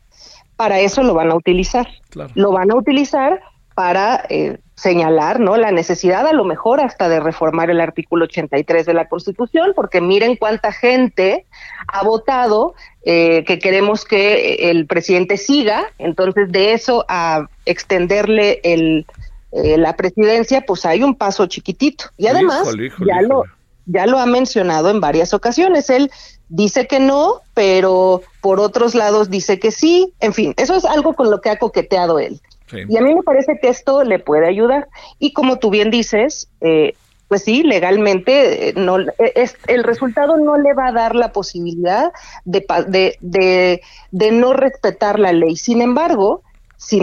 [0.56, 1.86] para eso lo van a utilizar.
[2.34, 3.40] Lo van a utilizar
[3.74, 8.86] para eh, señalar no la necesidad a lo mejor hasta de reformar el artículo 83
[8.86, 11.44] de la Constitución, porque miren cuánta gente
[11.88, 19.06] ha votado eh, que queremos que el presidente siga, entonces de eso a extenderle el,
[19.52, 22.06] eh, la presidencia, pues hay un paso chiquitito.
[22.16, 22.68] Y además,
[23.06, 23.44] ya, Lo,
[23.86, 26.10] ya lo ha mencionado en varias ocasiones, él
[26.48, 30.12] dice que no, pero por otros lados dice que sí.
[30.20, 32.40] En fin, eso es algo con lo que ha coqueteado él.
[32.88, 34.88] Y a mí me parece que esto le puede ayudar.
[35.18, 36.94] Y como tú bien dices, eh,
[37.28, 41.32] pues sí, legalmente eh, no, eh, es, el resultado no le va a dar la
[41.32, 42.12] posibilidad
[42.44, 45.56] de, de, de, de no respetar la ley.
[45.56, 46.42] Sin embargo,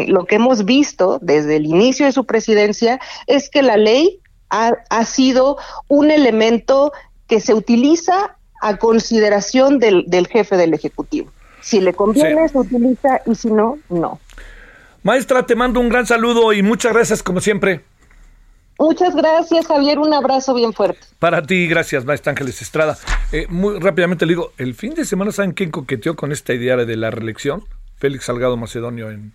[0.08, 4.21] lo que hemos visto desde el inicio de su presidencia es que la ley
[4.52, 6.92] ha, ha sido un elemento
[7.28, 11.32] que se utiliza a consideración del, del jefe del Ejecutivo.
[11.62, 14.20] Si le conviene, se utiliza y si no, no.
[15.04, 17.82] Maestra, te mando un gran saludo y muchas gracias como siempre.
[18.78, 20.00] Muchas gracias, Javier.
[20.00, 21.00] Un abrazo bien fuerte.
[21.20, 22.98] Para ti, gracias, maestra Ángeles Estrada.
[23.32, 26.76] Eh, muy rápidamente le digo, el fin de semana, ¿saben quién coqueteó con esta idea
[26.78, 27.64] de la reelección?
[27.98, 29.34] Félix Salgado Macedonio en,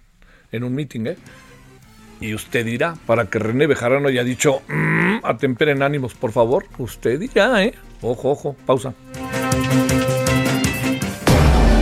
[0.50, 1.16] en un meeting, ¿eh?
[2.20, 6.64] Y usted dirá, para que René Bejarano haya dicho, mmm, atemperen ánimos, por favor.
[6.79, 7.74] Usted dirá, ¿eh?
[8.02, 8.94] Ojo, ojo, pausa.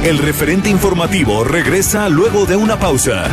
[0.04, 3.24] El referente informativo regresa luego de una pausa.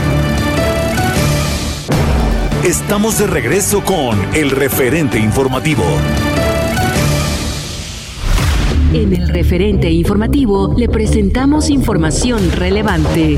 [2.64, 5.84] Estamos de regreso con el referente informativo.
[8.94, 13.38] En el referente informativo le presentamos información relevante.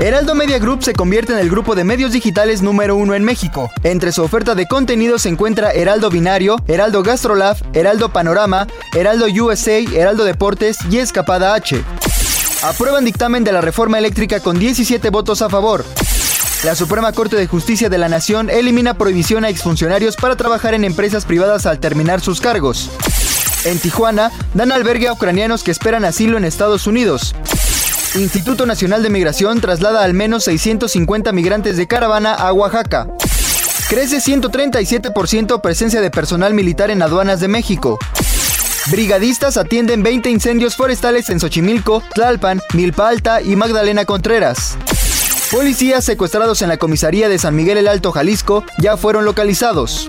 [0.00, 3.68] Heraldo Media Group se convierte en el grupo de medios digitales número uno en México.
[3.82, 9.78] Entre su oferta de contenido se encuentra Heraldo Binario, Heraldo Gastrolab, Heraldo Panorama, Heraldo USA,
[9.78, 11.82] Heraldo Deportes y Escapada H.
[12.62, 15.84] Aprueban dictamen de la reforma eléctrica con 17 votos a favor.
[16.62, 20.84] La Suprema Corte de Justicia de la Nación elimina prohibición a exfuncionarios para trabajar en
[20.84, 22.88] empresas privadas al terminar sus cargos.
[23.64, 27.34] En Tijuana, dan albergue a ucranianos que esperan asilo en Estados Unidos.
[28.14, 33.06] Instituto Nacional de Migración traslada al menos 650 migrantes de caravana a Oaxaca.
[33.88, 37.98] Crece 137% presencia de personal militar en aduanas de México.
[38.90, 44.76] Brigadistas atienden 20 incendios forestales en Xochimilco, Tlalpan, Milpa Alta y Magdalena Contreras.
[45.50, 50.08] Policías secuestrados en la comisaría de San Miguel el Alto, Jalisco, ya fueron localizados.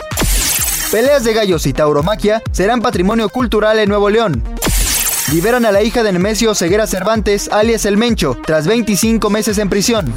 [0.91, 4.43] Peleas de gallos y tauromaquia serán patrimonio cultural en Nuevo León.
[5.31, 9.69] Liberan a la hija de Nemesio Ceguera Cervantes, alias El Mencho, tras 25 meses en
[9.69, 10.11] prisión.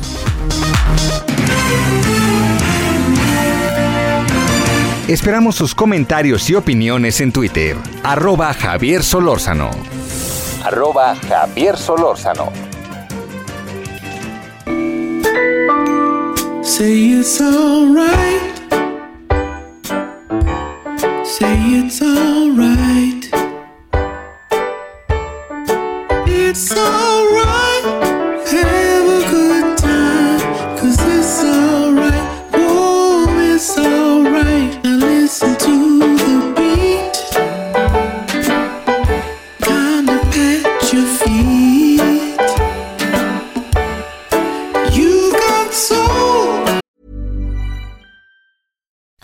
[5.09, 7.77] Esperamos sus comentarios y opiniones en Twitter.
[8.03, 9.71] Arroba Javier Solórzano.
[10.65, 12.51] Arroba Javier Solórzano.
[16.63, 18.57] Say it's alright.
[21.23, 23.22] Say it's alright.
[26.53, 27.12] It's alright.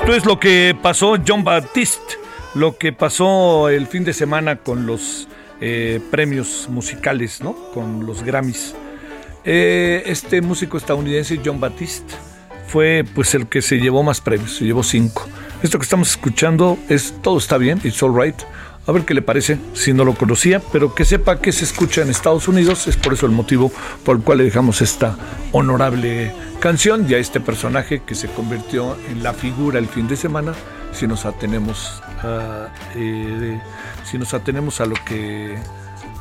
[0.00, 2.14] Esto es lo que pasó John Baptiste,
[2.54, 5.26] lo que pasó el fin de semana con los
[5.60, 7.54] eh, premios musicales, ¿no?
[7.74, 8.74] Con los Grammys.
[9.44, 12.14] Eh, este músico estadounidense, John Baptiste,
[12.68, 15.26] fue pues el que se llevó más premios, se llevó cinco.
[15.62, 18.36] Esto que estamos escuchando es Todo está bien, It's Alright.
[18.88, 22.00] A ver qué le parece, si no lo conocía, pero que sepa que se escucha
[22.00, 23.70] en Estados Unidos, es por eso el motivo
[24.02, 25.14] por el cual le dejamos esta
[25.52, 30.16] honorable canción y a este personaje que se convirtió en la figura el fin de
[30.16, 30.54] semana,
[30.92, 33.60] si nos atenemos a, eh,
[34.10, 35.58] si nos atenemos a lo que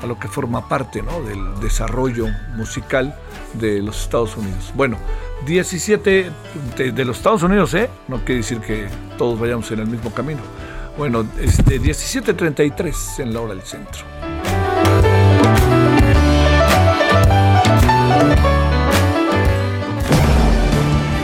[0.04, 1.22] a lo que forma parte ¿no?
[1.22, 2.28] del desarrollo
[2.58, 3.16] musical
[3.54, 4.74] de los Estados Unidos.
[4.76, 4.98] Bueno,
[5.46, 6.32] 17
[6.76, 7.90] de, de los Estados Unidos, ¿eh?
[8.10, 10.42] No quiere decir que todos vayamos en el mismo camino.
[10.98, 14.04] Bueno, este 17.33 en la hora del centro.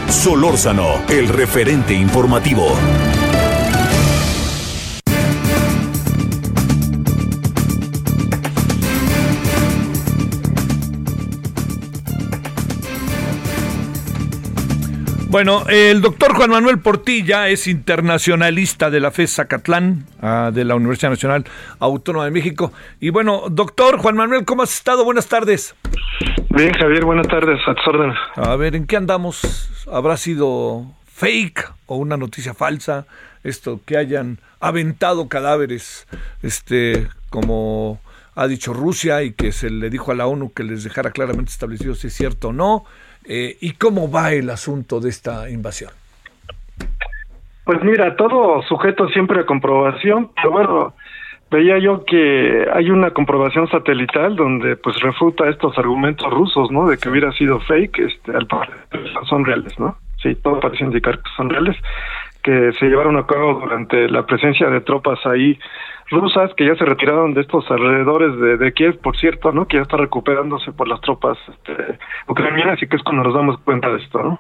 [0.10, 2.78] Solórzano, el referente informativo.
[15.34, 20.76] Bueno, el doctor Juan Manuel Portilla es internacionalista de la FES Zacatlán, ah, de la
[20.76, 21.44] Universidad Nacional
[21.80, 22.72] Autónoma de México.
[23.00, 25.04] Y bueno, doctor Juan Manuel, ¿cómo has estado?
[25.04, 25.74] Buenas tardes.
[26.52, 28.16] Bien, Javier, buenas tardes, a tus órdenes.
[28.36, 29.88] A ver, ¿en qué andamos?
[29.92, 33.08] ¿Habrá sido fake o una noticia falsa?
[33.44, 36.08] Esto, que hayan aventado cadáveres,
[36.44, 38.00] este, como
[38.36, 41.52] ha dicho Rusia y que se le dijo a la ONU que les dejara claramente
[41.52, 42.86] establecido si es cierto o no.
[43.26, 45.92] Eh, ¿Y cómo va el asunto de esta invasión?
[47.64, 50.94] Pues mira, todo sujeto siempre a comprobación, pero bueno,
[51.50, 56.88] veía yo que hay una comprobación satelital donde pues refuta estos argumentos rusos, ¿no?
[56.88, 58.78] De que hubiera sido fake, este, al parecer
[59.30, 59.96] son reales, ¿no?
[60.22, 61.78] Sí, todo parece indicar que son reales,
[62.42, 65.58] que se llevaron a cabo durante la presencia de tropas ahí
[66.10, 69.68] rusas que ya se retiraron de estos alrededores de, de Kiev, por cierto, ¿no?
[69.68, 71.98] Que ya está recuperándose por las tropas este,
[72.54, 74.40] ucranianas y que es cuando nos damos cuenta de esto, ¿no?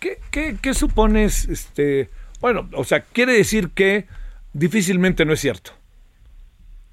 [0.00, 1.48] ¿Qué, qué, qué supones?
[1.48, 2.08] Este,
[2.40, 4.06] bueno, o sea, quiere decir que
[4.52, 5.72] difícilmente no es cierto.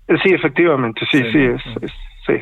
[0.07, 1.55] Sí, efectivamente, sí, Sí, sí, ¿no?
[1.55, 1.91] es, es-
[2.27, 2.33] sí.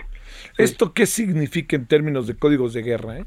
[0.58, 3.18] ¿Esto qué significa en términos de códigos de guerra?
[3.20, 3.26] eh?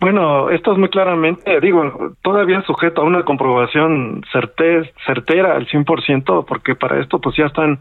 [0.00, 6.44] Bueno, esto es muy claramente, digo, todavía sujeto a una comprobación certe- certera al 100%,
[6.46, 7.80] porque para esto pues ya están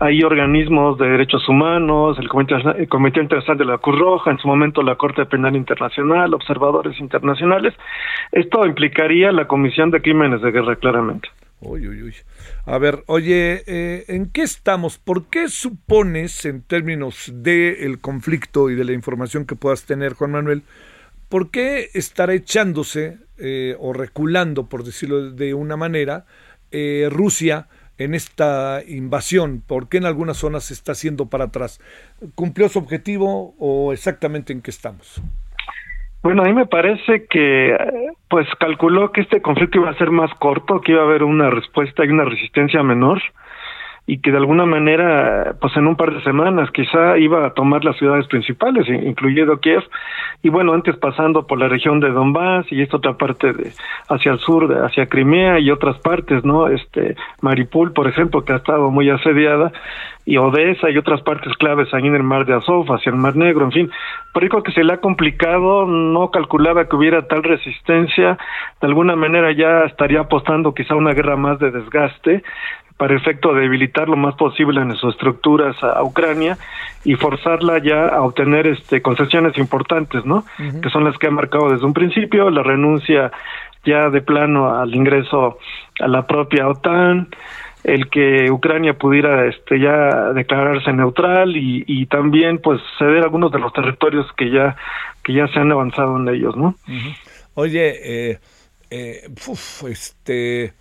[0.00, 4.38] ahí organismos de derechos humanos, el Comité, el Comité Internacional de la Cruz Roja, en
[4.38, 7.74] su momento la Corte Penal Internacional, observadores internacionales.
[8.32, 11.28] Esto implicaría la Comisión de Crímenes de Guerra, claramente.
[11.60, 12.14] Uy, uy, uy.
[12.64, 14.96] A ver, oye, eh, ¿en qué estamos?
[14.96, 20.30] ¿Por qué supones, en términos del conflicto y de la información que puedas tener, Juan
[20.30, 20.62] Manuel,
[21.28, 26.24] por qué estará echándose eh, o reculando, por decirlo de una manera,
[26.70, 27.66] eh, Rusia
[27.98, 29.62] en esta invasión?
[29.66, 31.80] ¿Por qué en algunas zonas se está haciendo para atrás?
[32.34, 35.20] ¿Cumplió su objetivo o exactamente en qué estamos?
[36.22, 37.76] Bueno, a mí me parece que
[38.28, 41.48] pues calculó que este conflicto iba a ser más corto, que iba a haber una
[41.50, 43.20] respuesta y una resistencia menor
[44.08, 47.84] y que de alguna manera, pues en un par de semanas quizá iba a tomar
[47.84, 49.84] las ciudades principales, incluyendo Kiev,
[50.42, 53.70] y bueno, antes pasando por la región de Donbass y esta otra parte de
[54.08, 56.68] hacia el sur, de, hacia Crimea y otras partes, ¿no?
[56.68, 59.72] Este Maripul, por ejemplo, que ha estado muy asediada,
[60.24, 63.36] y Odessa y otras partes claves ahí en el mar de Azov, hacia el mar
[63.36, 63.90] Negro, en fin,
[64.32, 68.38] por ahí creo que se le ha complicado, no calculaba que hubiera tal resistencia,
[68.80, 72.42] de alguna manera ya estaría apostando quizá una guerra más de desgaste,
[72.98, 76.58] para efecto de debilitar lo más posible en sus estructuras a, Ucrania
[77.04, 80.44] y forzarla ya a obtener este concesiones importantes, ¿no?
[80.82, 83.30] Que son las que ha marcado desde un principio, la renuncia
[83.84, 85.58] ya de plano al ingreso
[86.00, 87.28] a la propia OTAN,
[87.84, 93.60] el que Ucrania pudiera este ya declararse neutral y, y también pues ceder algunos de
[93.60, 94.76] los territorios que ya
[95.22, 96.74] que ya se han avanzado en ellos, ¿no?
[97.54, 98.38] Oye, eh,
[98.90, 100.72] eh, uf, este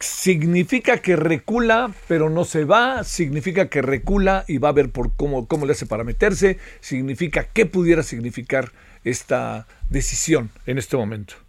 [0.00, 5.14] significa que recula, pero no se va, significa que recula y va a ver por
[5.14, 8.72] cómo, cómo le hace para meterse, significa qué pudiera significar
[9.04, 11.43] esta decisión en este momento.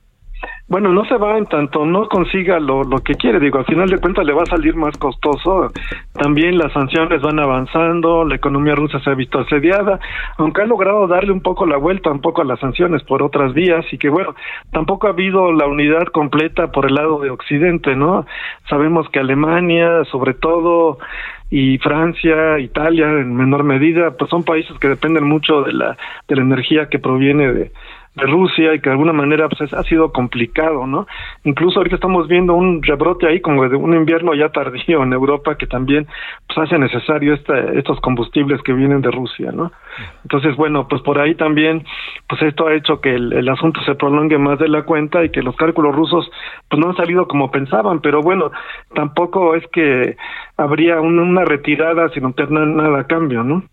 [0.67, 3.87] Bueno, no se va en tanto no consiga lo, lo que quiere, digo, al final
[3.87, 5.71] de cuentas le va a salir más costoso.
[6.13, 9.99] También las sanciones van avanzando, la economía rusa se ha visto asediada,
[10.37, 13.53] aunque ha logrado darle un poco la vuelta, un poco a las sanciones por otras
[13.53, 14.33] vías y que bueno,
[14.71, 18.25] tampoco ha habido la unidad completa por el lado de Occidente, ¿no?
[18.67, 20.97] Sabemos que Alemania, sobre todo,
[21.51, 25.95] y Francia, Italia en menor medida, pues son países que dependen mucho de la,
[26.27, 27.71] de la energía que proviene de,
[28.15, 31.05] de Rusia y que de alguna manera pues es- ha sido complicado, ¿no?
[31.43, 35.57] Incluso ahorita estamos viendo un rebrote ahí como de un invierno ya tardío en Europa
[35.57, 36.07] que también
[36.47, 39.71] pues hace necesario este, estos combustibles que vienen de Rusia, ¿no?
[40.23, 41.85] Entonces, bueno, pues por ahí también
[42.27, 45.41] pues esto ha hecho que el, asunto se prolongue más de la cuenta y que
[45.43, 46.29] los cálculos rusos
[46.69, 48.51] pues no han salido como pensaban, pero bueno,
[48.93, 50.15] tampoco es que
[50.57, 53.63] habría un- una retirada sin obtener nada a cambio, ¿no?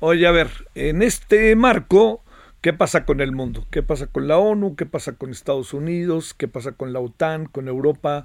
[0.00, 2.20] Oye, a ver, en este marco,
[2.64, 3.66] ¿qué pasa con el mundo?
[3.70, 4.74] ¿Qué pasa con la ONU?
[4.74, 6.32] ¿Qué pasa con Estados Unidos?
[6.32, 7.44] ¿Qué pasa con la OTAN?
[7.44, 8.24] ¿Con Europa?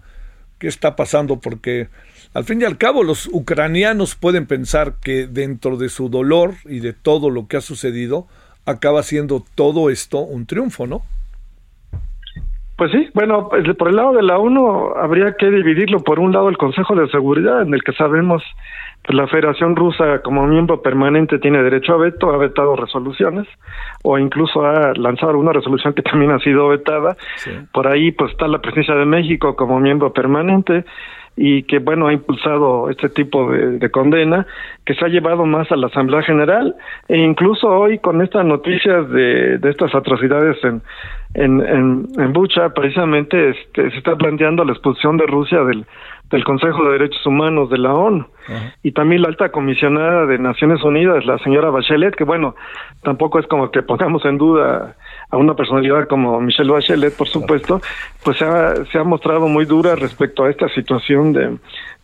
[0.59, 1.41] ¿Qué está pasando?
[1.41, 1.89] Porque
[2.33, 6.79] al fin y al cabo los ucranianos pueden pensar que dentro de su dolor y
[6.79, 8.27] de todo lo que ha sucedido,
[8.65, 11.01] acaba siendo todo esto un triunfo, ¿no?
[12.77, 15.99] Pues sí, bueno, pues, por el lado de la ONU habría que dividirlo.
[15.99, 18.41] Por un lado, el Consejo de Seguridad, en el que sabemos
[19.07, 23.47] la Federación Rusa, como miembro permanente, tiene derecho a veto, ha vetado resoluciones,
[24.03, 27.15] o incluso ha lanzado una resolución que también ha sido vetada.
[27.73, 30.85] Por ahí, pues está la presencia de México como miembro permanente
[31.41, 34.45] y que, bueno, ha impulsado este tipo de, de condena
[34.85, 36.75] que se ha llevado más a la Asamblea General
[37.07, 40.81] e incluso hoy con estas noticias de, de estas atrocidades en,
[41.35, 45.85] en, en, en Bucha, precisamente este, se está planteando la expulsión de Rusia del,
[46.29, 48.27] del Consejo de Derechos Humanos de la ONU.
[48.81, 52.55] Y también la alta comisionada de Naciones Unidas, la señora Bachelet, que bueno,
[53.03, 54.95] tampoco es como que pongamos en duda
[55.29, 57.81] a una personalidad como Michelle Bachelet, por supuesto,
[58.23, 61.57] pues se ha, se ha mostrado muy dura respecto a esta situación de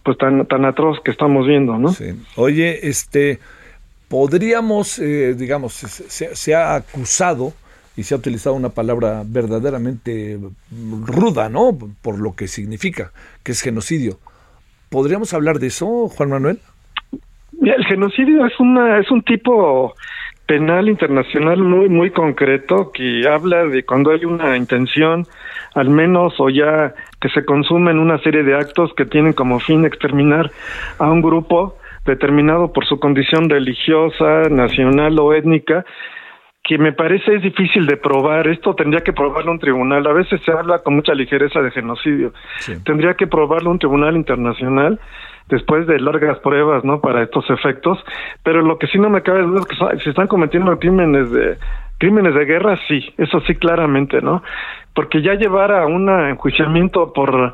[0.04, 1.90] pues tan tan atroz que estamos viendo, ¿no?
[1.90, 2.14] Sí.
[2.36, 3.40] Oye, este
[4.08, 7.54] podríamos, eh, digamos, se, se ha acusado
[7.98, 10.38] y se ha utilizado una palabra verdaderamente
[11.06, 11.78] ruda, ¿no?
[12.02, 13.12] Por lo que significa,
[13.44, 14.18] que es genocidio.
[14.90, 16.60] ¿Podríamos hablar de eso, Juan Manuel?
[17.62, 19.96] El genocidio es una es un tipo
[20.46, 25.26] penal internacional muy muy concreto que habla de cuando hay una intención
[25.74, 29.86] al menos o ya que se consumen una serie de actos que tienen como fin
[29.86, 30.52] exterminar
[31.00, 35.84] a un grupo determinado por su condición religiosa, nacional o étnica
[36.68, 38.48] que me parece es difícil de probar.
[38.48, 40.06] Esto tendría que probarlo un tribunal.
[40.08, 42.34] A veces se habla con mucha ligereza de genocidio.
[42.84, 45.00] Tendría que probarlo un tribunal internacional
[45.48, 47.02] después de largas pruebas, ¿no?
[47.02, 48.04] Para estos efectos.
[48.42, 51.58] Pero lo que sí no me cabe duda es que se están cometiendo crímenes de
[52.00, 54.44] crímenes de guerra, sí, eso sí claramente, ¿no?
[54.96, 57.54] Porque ya llevar a un enjuiciamiento por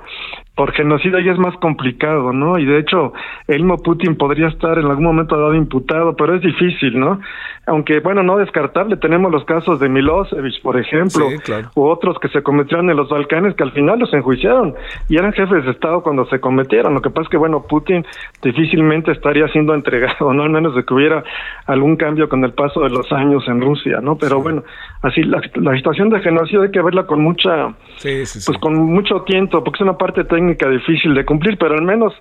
[0.56, 2.60] por genocidio ya es más complicado, ¿no?
[2.60, 3.14] Y de hecho,
[3.48, 7.20] el mismo Putin podría estar en algún momento dado imputado, pero es difícil, ¿no?
[7.66, 11.70] Aunque, bueno, no descartable, tenemos los casos de Milosevic, por ejemplo, Sí, claro.
[11.76, 14.76] u otros que se cometieron en los Balcanes que al final los enjuiciaron
[15.08, 16.94] y eran jefes de Estado cuando se cometieron.
[16.94, 18.06] Lo que pasa es que, bueno, Putin
[18.44, 20.44] difícilmente estaría siendo entregado, ¿no?
[20.44, 21.24] Al menos de que hubiera
[21.66, 24.18] algún cambio con el paso de los años en Rusia, ¿no?
[24.18, 24.64] Pero bueno,
[25.02, 28.46] así la, la situación de genocidio hay que verla con mucha, Sí, sí, sí.
[28.46, 32.14] pues con mucho tiento, porque es una parte técnica difícil de cumplir, pero al menos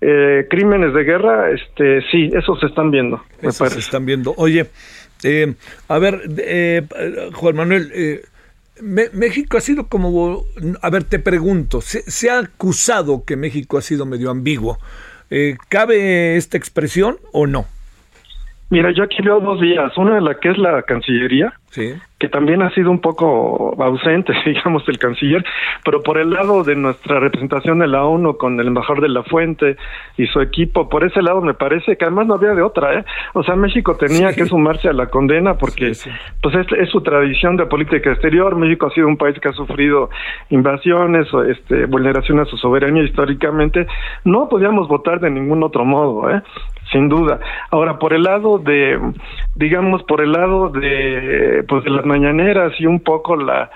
[0.00, 4.34] eh, crímenes de guerra, este, sí, esos se están viendo, me se están viendo.
[4.36, 4.66] Oye,
[5.22, 5.54] eh,
[5.88, 6.82] a ver, eh,
[7.32, 8.22] Juan Manuel, eh,
[8.80, 10.44] México ha sido como,
[10.82, 14.78] a ver, te pregunto, se, se ha acusado que México ha sido medio ambiguo.
[15.30, 17.66] Eh, ¿Cabe esta expresión o no?
[18.74, 21.92] Mira, yo aquí veo dos vías, una de la que es la Cancillería, Sí.
[22.18, 25.44] que también ha sido un poco ausente, digamos, el canciller,
[25.84, 29.22] pero por el lado de nuestra representación en la ONU con el embajador de la
[29.24, 29.76] Fuente
[30.16, 33.04] y su equipo, por ese lado me parece que además no había de otra, ¿eh?
[33.34, 35.92] O sea, México tenía que sumarse a la condena porque,
[36.42, 38.56] pues, es, es su tradición de política exterior.
[38.56, 40.10] México ha sido un país que ha sufrido
[40.50, 43.86] invasiones, o, este, vulneración a su soberanía históricamente.
[44.24, 46.42] No podíamos votar de ningún otro modo, ¿eh?
[46.92, 47.40] Sin duda.
[47.70, 48.98] Ahora, por el lado de,
[49.54, 53.70] digamos, por el lado de, pues, de las mañaneras y un poco la,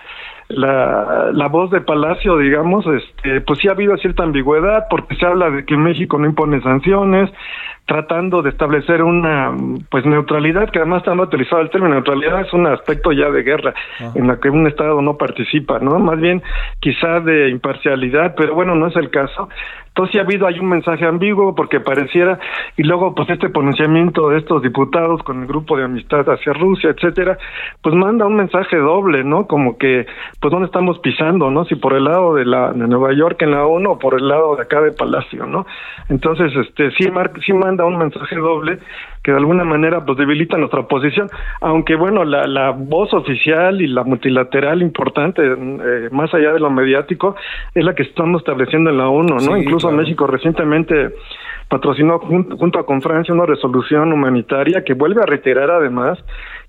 [0.48, 5.26] la, la voz de Palacio, digamos, este, pues sí ha habido cierta ambigüedad porque se
[5.26, 7.30] habla de que México no impone sanciones,
[7.88, 9.50] tratando de establecer una
[9.90, 13.72] pues neutralidad, que además está utilizado el término neutralidad, es un aspecto ya de guerra
[14.14, 15.98] en la que un Estado no participa, ¿no?
[15.98, 16.42] Más bien
[16.80, 19.48] quizá de imparcialidad, pero bueno, no es el caso.
[19.98, 22.38] Entonces sí ha habido hay un mensaje ambiguo porque pareciera,
[22.76, 26.90] y luego pues este pronunciamiento de estos diputados con el grupo de amistad hacia Rusia,
[26.90, 27.36] etcétera,
[27.82, 29.48] pues manda un mensaje doble, ¿no?
[29.48, 30.06] Como que,
[30.40, 31.64] pues dónde estamos pisando, ¿no?
[31.64, 34.28] Si por el lado de la de Nueva York en la ONU o por el
[34.28, 35.66] lado de acá de Palacio, ¿no?
[36.08, 38.78] Entonces, este sí, mar- sí manda un mensaje doble
[39.24, 41.28] que de alguna manera pues debilita nuestra posición,
[41.60, 46.70] aunque bueno, la, la voz oficial y la multilateral importante, eh, más allá de lo
[46.70, 47.34] mediático,
[47.74, 49.40] es la que estamos estableciendo en la ONU, ¿no?
[49.40, 50.02] Sí, Incluso claro.
[50.02, 51.10] México recientemente
[51.68, 56.18] patrocinó jun- junto con Francia una resolución humanitaria que vuelve a reiterar además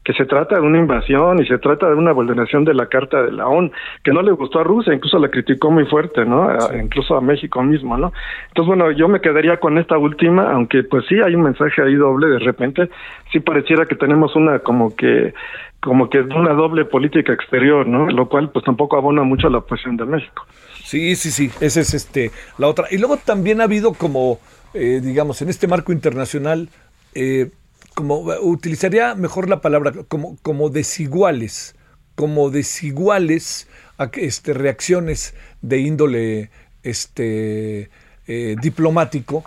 [0.03, 3.21] que se trata de una invasión y se trata de una vulneración de la Carta
[3.21, 3.69] de la ONU,
[4.01, 6.47] que no le gustó a Rusia, incluso la criticó muy fuerte, ¿no?
[6.81, 8.13] Incluso a México mismo, ¿no?
[8.47, 11.95] Entonces, bueno, yo me quedaría con esta última, aunque pues sí hay un mensaje ahí
[11.95, 12.89] doble de repente,
[13.31, 15.33] sí pareciera que tenemos una como que
[15.81, 18.07] como que una doble política exterior, ¿no?
[18.07, 20.45] Lo cual pues tampoco abona mucho a la posición de México.
[20.89, 22.87] Sí, sí, sí, esa es este, la otra.
[22.89, 24.39] Y luego también ha habido como,
[24.73, 26.69] eh, digamos, en este marco internacional,
[27.13, 27.51] eh,
[27.93, 31.75] como utilizaría mejor la palabra, como, como desiguales,
[32.15, 33.67] como desiguales
[33.99, 36.49] a este, reacciones de índole
[36.81, 37.91] este,
[38.25, 39.43] eh, diplomático,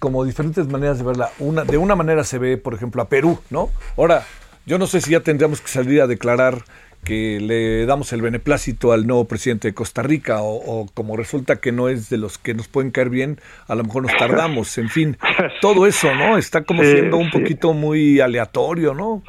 [0.00, 1.30] como diferentes maneras de verla.
[1.38, 3.70] Una, de una manera se ve, por ejemplo, a Perú, ¿no?
[3.96, 4.26] Ahora,
[4.66, 6.64] yo no sé si ya tendríamos que salir a declarar
[7.06, 11.56] que le damos el beneplácito al nuevo presidente de Costa Rica o, o como resulta
[11.60, 14.76] que no es de los que nos pueden caer bien, a lo mejor nos tardamos,
[14.76, 15.16] en fin,
[15.60, 16.36] todo eso, ¿no?
[16.36, 17.38] Está como Sí, siendo un sí.
[17.38, 19.22] poquito muy aleatorio, ¿no?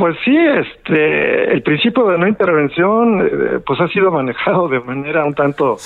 [0.00, 5.26] Pues sí, este, el principio de no intervención, eh, pues ha sido manejado de manera
[5.26, 5.76] un tanto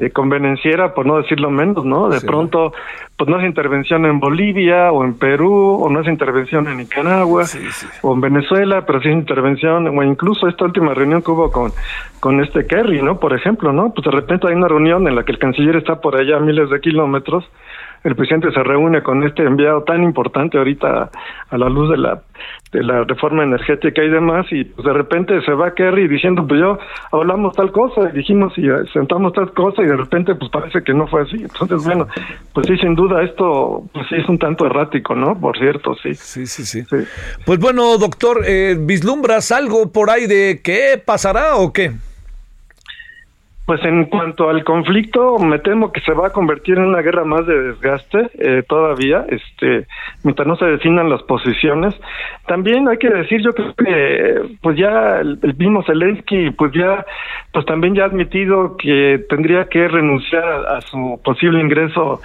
[0.00, 2.08] eh, convenenciera, por no decirlo menos, ¿no?
[2.08, 2.26] De Sí.
[2.26, 2.72] pronto,
[3.16, 7.44] pues no es intervención en Bolivia o en Perú, o no es intervención en Nicaragua
[8.02, 11.70] o en Venezuela, pero sí es intervención, o incluso esta última reunión que hubo con,
[12.18, 13.20] con este Kerry, ¿no?
[13.20, 13.94] Por ejemplo, ¿no?
[13.94, 16.40] Pues de repente hay una reunión en la que el canciller está por allá a
[16.40, 17.44] miles de kilómetros,
[18.04, 21.10] el presidente se reúne con este enviado tan importante ahorita
[21.50, 22.22] a la luz de la
[22.72, 26.60] de la reforma energética y demás y pues de repente se va Kerry diciendo pues
[26.60, 26.78] yo
[27.12, 30.82] hablamos tal cosa y dijimos y eh, sentamos tal cosa y de repente pues parece
[30.82, 32.08] que no fue así entonces bueno
[32.52, 36.14] pues sí sin duda esto pues sí es un tanto errático no por cierto sí
[36.14, 36.64] sí sí.
[36.64, 36.82] Sí,
[37.44, 41.92] Pues bueno, doctor, eh, ¿vislumbras algo por ahí de qué pasará o qué?
[43.66, 47.24] Pues en cuanto al conflicto, me temo que se va a convertir en una guerra
[47.24, 49.86] más de desgaste eh, todavía, este,
[50.22, 51.98] mientras no se definan las posiciones.
[52.46, 57.06] También hay que decir, yo creo que, pues ya el, el mismo Zelensky, pues ya,
[57.52, 62.20] pues también ya ha admitido que tendría que renunciar a, su posible ingreso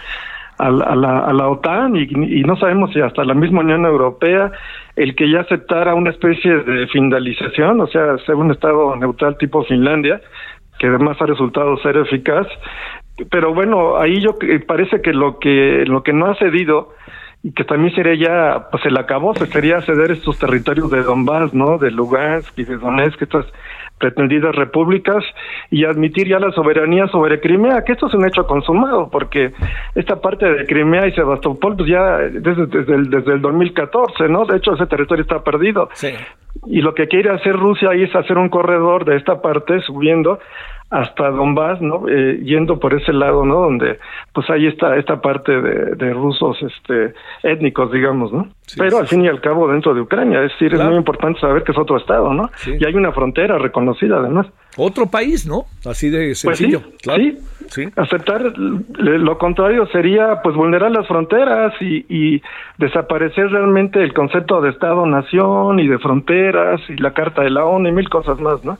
[0.57, 3.61] a la, a la, a la OTAN y, y no sabemos si hasta la misma
[3.61, 4.51] Unión Europea
[4.97, 9.63] el que ya aceptara una especie de finalización, o sea, ser un estado neutral tipo
[9.63, 10.19] Finlandia,
[10.79, 12.47] que además ha resultado ser eficaz.
[13.29, 16.93] Pero bueno, ahí yo que- parece que lo que lo que no ha cedido
[17.43, 21.77] y que también sería ya pues el acabose sería ceder estos territorios de Donbass, ¿no?
[21.77, 23.45] De Lugansk y de Donetsk, estas
[23.99, 25.23] pretendidas repúblicas
[25.69, 29.51] y admitir ya la soberanía sobre Crimea, que esto es un hecho consumado, porque
[29.93, 34.45] esta parte de Crimea y Sebastopol, pues ya desde, desde, el, desde el 2014, ¿no?
[34.45, 35.89] De hecho, ese territorio está perdido.
[36.65, 40.39] Y lo que quiere hacer Rusia ahí es hacer un corredor de esta parte subiendo
[40.89, 42.07] hasta Donbass, ¿no?
[42.09, 43.61] Eh, yendo por ese lado, ¿no?
[43.61, 43.99] Donde
[44.33, 47.13] pues ahí está esta parte de, de rusos este
[47.43, 48.47] étnicos, digamos, ¿no?
[48.77, 51.63] Pero al fin y al cabo dentro de Ucrania, es decir, es muy importante saber
[51.63, 52.49] que es otro estado, ¿no?
[52.65, 54.47] Y hay una frontera reconocida además.
[54.77, 55.65] Otro país, ¿no?
[55.85, 56.81] Así de Pues sí, sencillo.
[57.01, 57.23] claro.
[57.67, 57.87] sí.
[57.95, 62.41] Aceptar lo contrario sería pues vulnerar las fronteras y, y
[62.77, 67.89] desaparecer realmente el concepto de Estado-nación y de fronteras y la Carta de la ONU
[67.89, 68.77] y mil cosas más, ¿no?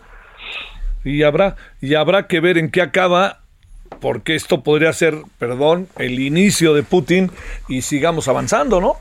[1.03, 3.39] Y habrá, y habrá que ver en qué acaba,
[4.01, 7.31] porque esto podría ser, perdón, el inicio de Putin
[7.67, 8.95] y sigamos avanzando, ¿no?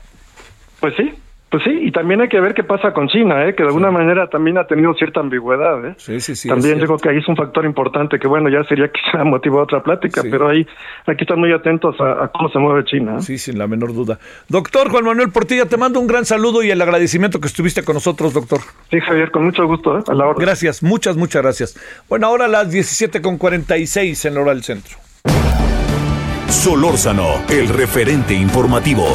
[0.79, 1.13] Pues sí,
[1.49, 3.55] pues sí, y también hay que ver qué pasa con China, ¿eh?
[3.55, 5.83] que de alguna manera también ha tenido cierta ambigüedad.
[5.83, 5.95] ¿eh?
[5.97, 6.47] Sí, sí, sí.
[6.47, 9.63] también creo que ahí es un factor importante que, bueno, ya sería quizá motivo de
[9.63, 10.67] otra plática, pero ahí
[11.07, 13.15] hay que estar muy atentos a, a cómo se mueve China.
[13.17, 13.21] ¿eh?
[13.21, 14.19] Sí, sin la menor duda.
[14.47, 17.95] Doctor Juan Manuel Portilla, te mando un gran saludo y el agradecimiento que estuviste con
[17.95, 18.59] nosotros, doctor.
[18.91, 20.03] Sí, Javier, con mucho gusto, ¿eh?
[20.07, 20.37] a la hora.
[20.39, 22.03] Gracias, muchas, muchas gracias.
[22.07, 24.97] Bueno, ahora las 17.46 en la hora del centro.
[26.47, 29.07] Solórzano, el referente informativo.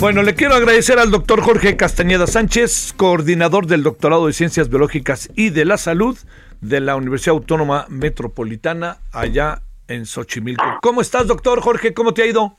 [0.00, 5.28] Bueno, le quiero agradecer al doctor Jorge Castañeda Sánchez, coordinador del Doctorado de Ciencias Biológicas
[5.34, 6.16] y de la Salud
[6.60, 10.62] de la Universidad Autónoma Metropolitana, allá en Xochimilco.
[10.82, 11.94] ¿Cómo estás, doctor Jorge?
[11.94, 12.56] ¿Cómo te ha ido?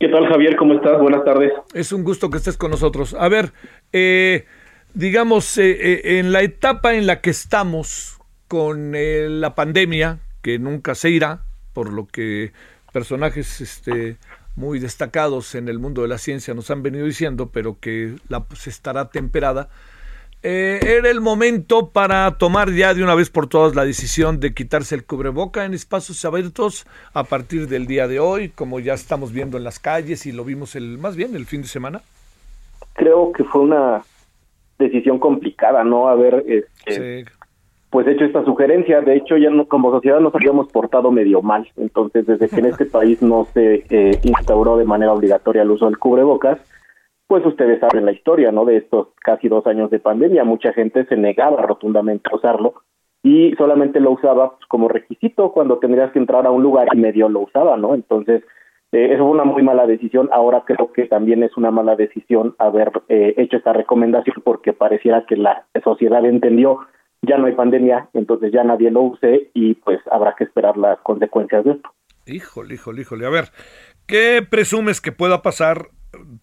[0.00, 0.56] ¿Qué tal, Javier?
[0.56, 1.00] ¿Cómo estás?
[1.00, 1.52] Buenas tardes.
[1.72, 3.14] Es un gusto que estés con nosotros.
[3.14, 3.52] A ver,
[3.92, 4.46] eh,
[4.92, 10.58] digamos, eh, eh, en la etapa en la que estamos con eh, la pandemia, que
[10.58, 12.52] nunca se irá, por lo que
[12.92, 14.16] personajes este,
[14.56, 18.44] muy destacados en el mundo de la ciencia nos han venido diciendo, pero que la,
[18.44, 19.68] pues, estará temperada,
[20.42, 24.54] eh, era el momento para tomar ya de una vez por todas la decisión de
[24.54, 29.32] quitarse el cubreboca en espacios abiertos a partir del día de hoy, como ya estamos
[29.32, 32.02] viendo en las calles y lo vimos el más bien el fin de semana.
[32.92, 34.04] Creo que fue una
[34.78, 36.08] decisión complicada, ¿no?
[36.08, 37.24] Haber este,
[37.96, 39.00] pues hecho esta sugerencia.
[39.00, 41.66] De hecho, ya no, como sociedad nos habíamos portado medio mal.
[41.78, 45.86] Entonces, desde que en este país no se eh, instauró de manera obligatoria el uso
[45.86, 46.58] del cubrebocas,
[47.26, 48.66] pues ustedes saben la historia, ¿no?
[48.66, 50.44] De estos casi dos años de pandemia.
[50.44, 52.74] Mucha gente se negaba rotundamente a usarlo
[53.22, 56.98] y solamente lo usaba pues, como requisito cuando tendrías que entrar a un lugar y
[56.98, 57.94] medio lo usaba, ¿no?
[57.94, 58.42] Entonces,
[58.92, 60.28] eh, eso fue una muy mala decisión.
[60.32, 65.24] Ahora creo que también es una mala decisión haber eh, hecho esta recomendación porque pareciera
[65.24, 66.80] que la sociedad entendió
[67.26, 70.98] ya no hay pandemia, entonces ya nadie lo use y pues habrá que esperar las
[71.00, 71.90] consecuencias de esto.
[72.26, 73.26] Híjole, híjole, híjole.
[73.26, 73.44] A ver,
[74.06, 75.88] ¿qué presumes que pueda pasar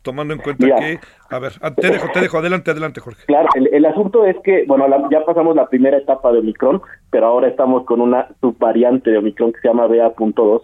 [0.04, 0.76] tomando en cuenta Mira.
[0.78, 1.00] que...
[1.30, 2.38] A ver, ah, te dejo, te dejo.
[2.38, 3.26] Adelante, adelante, Jorge.
[3.26, 6.82] Claro, el, el asunto es que, bueno, la- ya pasamos la primera etapa de Omicron,
[7.10, 10.62] pero ahora estamos con una subvariante de Omicron que se llama BA.2,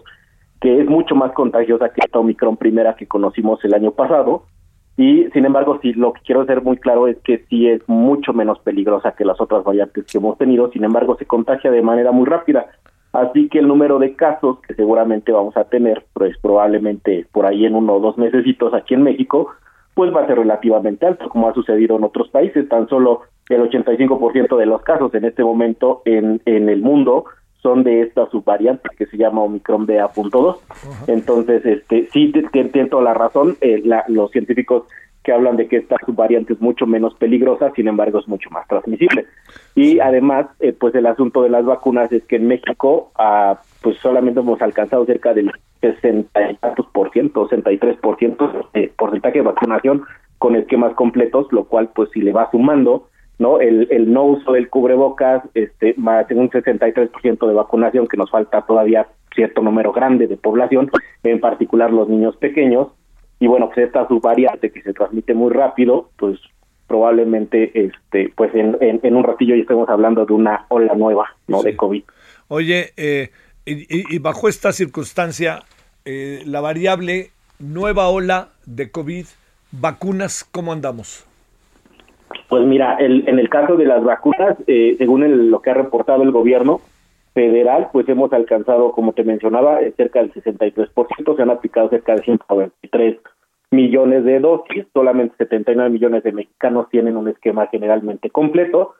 [0.60, 4.44] que es mucho más contagiosa que esta Omicron primera que conocimos el año pasado
[5.00, 8.34] Y sin embargo, sí, lo que quiero hacer muy claro es que sí es mucho
[8.34, 12.12] menos peligrosa que las otras variantes que hemos tenido, sin embargo, se contagia de manera
[12.12, 12.66] muy rápida.
[13.14, 17.64] Así que el número de casos que seguramente vamos a tener, pues probablemente por ahí
[17.64, 19.48] en uno o dos mesecitos aquí en México,
[19.94, 22.68] pues va a ser relativamente alto, como ha sucedido en otros países.
[22.68, 27.24] Tan solo el 85% de los casos en este momento en, en el mundo
[27.62, 30.58] son de esta subvariante que se llama Omicron BA.2.
[31.06, 33.56] Entonces, este, sí, tiene toda la razón.
[33.60, 34.84] Eh, la, los científicos
[35.22, 38.66] que hablan de que esta subvariante es mucho menos peligrosa, sin embargo, es mucho más
[38.68, 39.26] transmisible.
[39.74, 43.98] Y además, eh, pues el asunto de las vacunas es que en México, ah, pues
[43.98, 45.52] solamente hemos alcanzado cerca del
[45.82, 50.04] 60 y tantos por ciento, 63 por ciento de porcentaje de vacunación
[50.38, 53.09] con esquemas completos, lo cual, pues, si le va sumando,
[53.40, 53.58] ¿no?
[53.58, 58.62] El, el no uso del cubrebocas, este, más un 63% de vacunación, que nos falta
[58.62, 60.90] todavía cierto número grande de población,
[61.24, 62.88] en particular los niños pequeños,
[63.40, 66.38] y bueno, pues esta subvariante que se transmite muy rápido, pues
[66.86, 71.34] probablemente, este, pues en, en, en un ratillo ya estemos hablando de una ola nueva,
[71.48, 71.62] ¿no?
[71.62, 72.02] De COVID.
[72.48, 73.30] Oye, eh,
[73.64, 75.62] y, y, bajo esta circunstancia,
[76.04, 79.24] eh, la variable nueva ola de COVID,
[79.70, 81.29] vacunas, ¿cómo andamos?
[82.50, 85.74] Pues mira, el, en el caso de las vacunas, eh, según el, lo que ha
[85.74, 86.80] reportado el gobierno
[87.32, 92.16] federal, pues hemos alcanzado, como te mencionaba, eh, cerca del 63%, se han aplicado cerca
[92.16, 93.18] de 123
[93.70, 98.94] millones de dosis, solamente 79 millones de mexicanos tienen un esquema generalmente completo.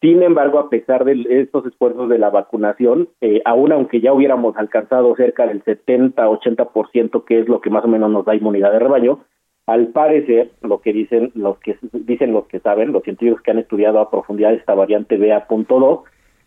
[0.00, 4.56] Sin embargo, a pesar de estos esfuerzos de la vacunación, eh, aún aunque ya hubiéramos
[4.56, 8.78] alcanzado cerca del 70-80%, que es lo que más o menos nos da inmunidad de
[8.78, 9.24] rebaño,
[9.66, 13.58] al parecer, lo que dicen los que dicen los que saben, los científicos que han
[13.58, 16.02] estudiado a profundidad esta variante BA.2,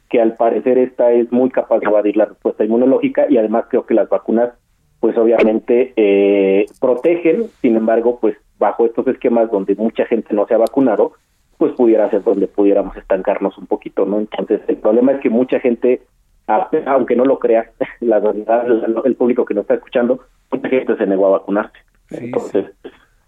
[0.09, 3.85] que al parecer esta es muy capaz de evadir la respuesta inmunológica y además creo
[3.85, 4.51] que las vacunas,
[4.99, 10.53] pues obviamente eh, protegen, sin embargo, pues bajo estos esquemas donde mucha gente no se
[10.53, 11.13] ha vacunado,
[11.57, 14.19] pues pudiera ser donde pudiéramos estancarnos un poquito, ¿no?
[14.19, 16.03] Entonces el problema es que mucha gente,
[16.45, 18.67] aunque no lo crea, la realidad,
[19.03, 20.19] el público que nos está escuchando,
[20.51, 21.79] mucha gente se negó a vacunarse.
[22.11, 22.65] Entonces,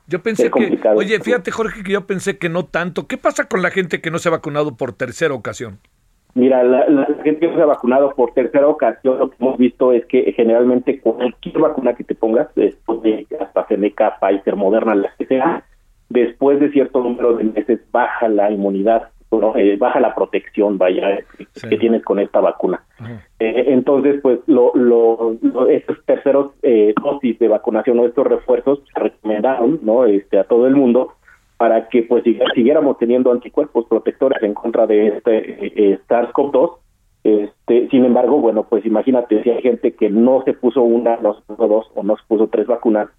[0.10, 3.08] yo pensé que, oye, fíjate Jorge, que yo pensé que no tanto.
[3.08, 5.80] ¿Qué pasa con la gente que no se ha vacunado por tercera ocasión?
[6.34, 9.58] Mira, la, la, gente que no se ha vacunado por tercera ocasión, lo que hemos
[9.58, 15.14] visto es que generalmente cualquier vacuna que te pongas, después de AstraZeneca, Pfizer, Moderna, la
[15.18, 15.64] que sea,
[16.10, 19.56] después de cierto número de meses baja la inmunidad, ¿no?
[19.56, 21.20] eh, baja la protección, vaya,
[21.54, 21.70] sí.
[21.70, 22.84] que tienes con esta vacuna.
[23.40, 28.80] Eh, entonces, pues, lo, lo, lo estos terceros eh, dosis de vacunación o estos refuerzos
[28.94, 30.06] se recomendaron, ¿no?
[30.06, 31.14] Este, a todo el mundo
[31.58, 32.24] para que, pues,
[32.56, 36.78] siguiéramos teniendo anticuerpos protectores en contra de este eh, SARS-CoV-2.
[37.26, 41.34] Este, sin embargo, bueno, pues imagínate si hay gente que no se puso una, no
[41.34, 43.10] se puso dos o no se puso tres vacunas,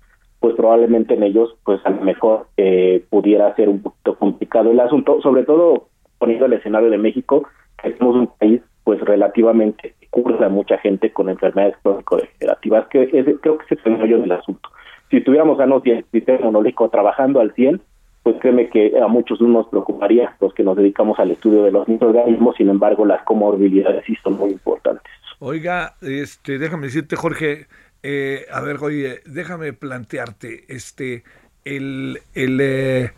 [0.40, 4.80] pues probablemente en ellos, pues a lo mejor eh, pudiera ser un poquito complicado el
[4.80, 5.88] asunto, sobre todo
[6.20, 7.48] poniendo el escenario de México,
[7.82, 13.64] que somos un país pues relativamente cursa mucha gente con enfermedades crónico-degenerativas, que creo que
[13.64, 14.68] ese es el meollo del asunto.
[15.10, 17.80] Si tuviéramos y el sistema inmunológico trabajando al 100,
[18.22, 21.72] pues créeme que a muchos no nos preocuparía los que nos dedicamos al estudio de
[21.72, 25.10] los microorganismos, sin embargo las comorbilidades sí son muy importantes.
[25.38, 27.66] Oiga, este, déjame decirte Jorge,
[28.02, 31.24] eh, a ver, oye, déjame plantearte, este,
[31.64, 33.10] el, el, eh,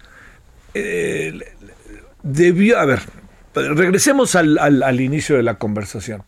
[0.75, 1.43] el
[2.23, 3.01] debió, a ver,
[3.55, 6.23] regresemos al, al, al inicio de la conversación.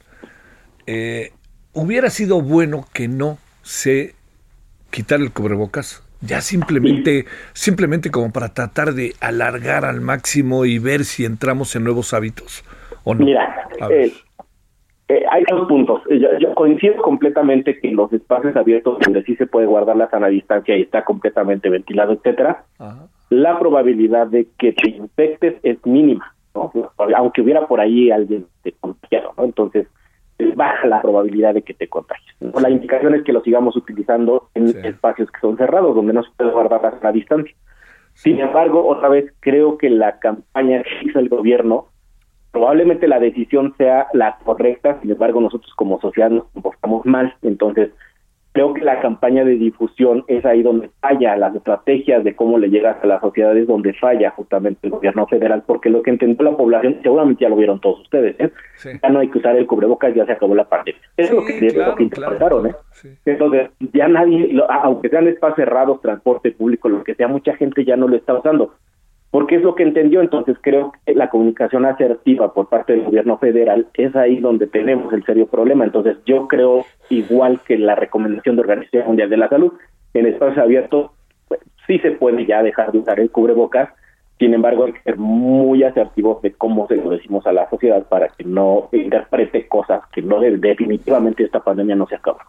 [0.87, 1.33] Eh,
[1.73, 4.15] hubiera sido bueno que no se
[4.91, 11.05] quitara el cubrebocas, ya simplemente, simplemente como para tratar de alargar al máximo y ver
[11.05, 12.65] si entramos en nuevos hábitos
[13.05, 13.25] o no.
[13.25, 14.13] Mira, eh,
[15.09, 16.03] eh, hay dos puntos.
[16.09, 20.29] Yo, yo, coincido completamente que los espacios abiertos donde sí se puede guardar la sana
[20.29, 23.09] distancia y está completamente ventilado, etcétera, Ajá.
[23.31, 26.73] La probabilidad de que te infectes es mínima, ¿no?
[27.17, 29.45] Aunque hubiera por ahí alguien te contagiado, ¿no?
[29.45, 29.87] Entonces,
[30.57, 32.35] baja la probabilidad de que te contagies.
[32.41, 32.59] ¿no?
[32.61, 34.79] La indicación es que lo sigamos utilizando en sí.
[34.83, 37.55] espacios que son cerrados, donde no se puede guardar la distancia.
[38.15, 41.89] Sin embargo, otra vez creo que la campaña que hizo el gobierno,
[42.53, 47.91] probablemente la decisión sea la correcta, sin embargo nosotros como sociedad nos comportamos mal, entonces
[48.55, 52.71] creo que la campaña de difusión es ahí donde falla, las estrategias de cómo le
[52.71, 56.45] llegas a la sociedad es donde falla justamente el gobierno federal, porque lo que entendió
[56.45, 58.53] la población, seguramente ya lo vieron todos ustedes, ¿eh?
[58.77, 58.91] sí.
[59.03, 61.03] ya no hay que usar el cubrebocas, ya se acabó la pandemia.
[61.17, 62.79] Es sí, lo que, claro, lo que interpretaron, claro.
[62.79, 62.83] ¿eh?
[62.93, 63.09] Sí.
[63.27, 67.85] Entonces, ya nadie, lo, aunque sean espacios cerrados, transporte público, lo que sea, mucha gente
[67.85, 68.75] ya no lo está usando
[69.35, 70.21] porque es lo que entendió.
[70.21, 75.13] Entonces creo que la comunicación asertiva por parte del gobierno federal es ahí donde tenemos
[75.13, 75.85] el serio problema.
[75.85, 79.73] Entonces yo creo igual que la recomendación de Organización Mundial de la Salud
[80.15, 81.11] en espacios abiertos,
[81.49, 83.89] pues, sí se puede ya dejar de usar el cubrebocas,
[84.39, 88.07] sin embargo hay que ser muy asertivos de cómo se lo decimos a la sociedad
[88.07, 92.47] para que no interprete cosas que no definitivamente esta pandemia no se acaba.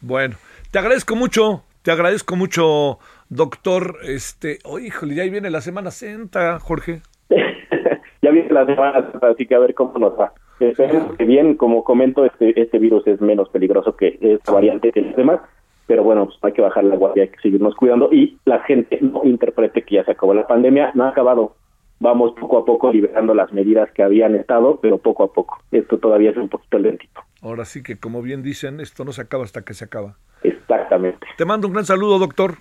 [0.00, 0.34] Bueno,
[0.72, 2.98] te agradezco mucho, te agradezco mucho,
[3.28, 3.98] doctor.
[4.04, 7.02] Este, oh, híjole, ya ahí viene la Semana Santa, Jorge.
[8.22, 10.32] ya viene la Semana Santa, así que a ver cómo nos va.
[10.60, 15.02] Esperemos que bien, como comento, este, este virus es menos peligroso que esta variante que
[15.02, 15.40] los demás,
[15.86, 18.98] pero bueno, pues hay que bajar la guardia, hay que seguirnos cuidando y la gente
[19.00, 21.54] no interprete que ya se acabó la pandemia, no ha acabado.
[22.00, 25.58] Vamos poco a poco liberando las medidas que habían estado, pero poco a poco.
[25.72, 27.20] Esto todavía es un poquito lentito.
[27.42, 30.16] Ahora sí que, como bien dicen, esto no se acaba hasta que se acaba.
[30.42, 31.26] Exactamente.
[31.36, 32.58] Te mando un gran saludo, doctor.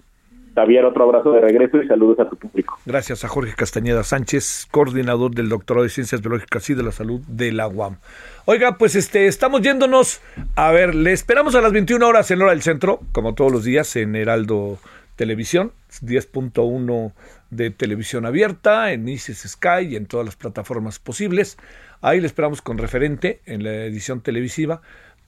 [0.58, 2.80] Javier, otro abrazo de regreso y saludos a tu público.
[2.84, 7.22] Gracias a Jorge Castañeda Sánchez, coordinador del doctorado de Ciencias Biológicas y de la Salud
[7.28, 7.98] de la UAM.
[8.46, 10.20] Oiga, pues este, estamos yéndonos.
[10.56, 13.66] A ver, le esperamos a las 21 horas en Hora del Centro, como todos los
[13.66, 14.80] días en Heraldo
[15.16, 17.12] Televisión, 10.1
[17.52, 21.60] de televisión abierta, en Isis Sky y en todas las plataformas posibles.
[22.02, 24.82] Ahí le esperamos con referente en la edición televisiva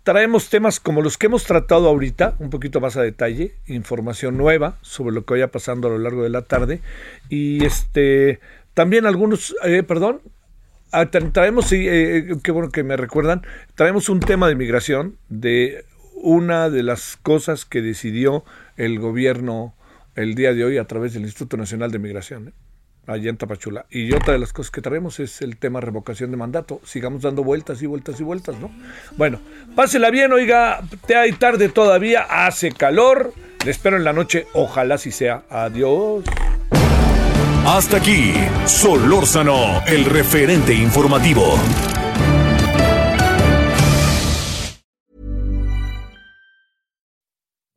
[0.09, 4.79] traemos temas como los que hemos tratado ahorita, un poquito más a detalle, información nueva
[4.81, 6.81] sobre lo que vaya pasando a lo largo de la tarde
[7.29, 8.39] y este
[8.73, 10.21] también algunos, eh, perdón,
[10.91, 13.43] ah, traemos, sí, eh, qué bueno que me recuerdan,
[13.75, 15.85] traemos un tema de migración de
[16.15, 18.43] una de las cosas que decidió
[18.77, 19.75] el gobierno
[20.15, 22.47] el día de hoy a través del Instituto Nacional de Migración.
[22.47, 22.68] ¿eh?
[23.09, 23.85] Allá en Tapachula.
[23.89, 26.79] Y otra de las cosas que traemos es el tema revocación de mandato.
[26.85, 28.71] Sigamos dando vueltas y vueltas y vueltas, ¿no?
[29.17, 29.39] Bueno,
[29.75, 33.33] pásela bien, oiga, te hay tarde todavía, hace calor.
[33.65, 35.43] Le espero en la noche, ojalá si sea.
[35.49, 36.23] Adiós.
[37.65, 38.33] Hasta aquí,
[38.65, 41.43] Solórzano, el referente informativo.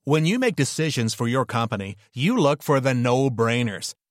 [0.05, 3.95] When you make decisions for your company, you look for the no-brainers.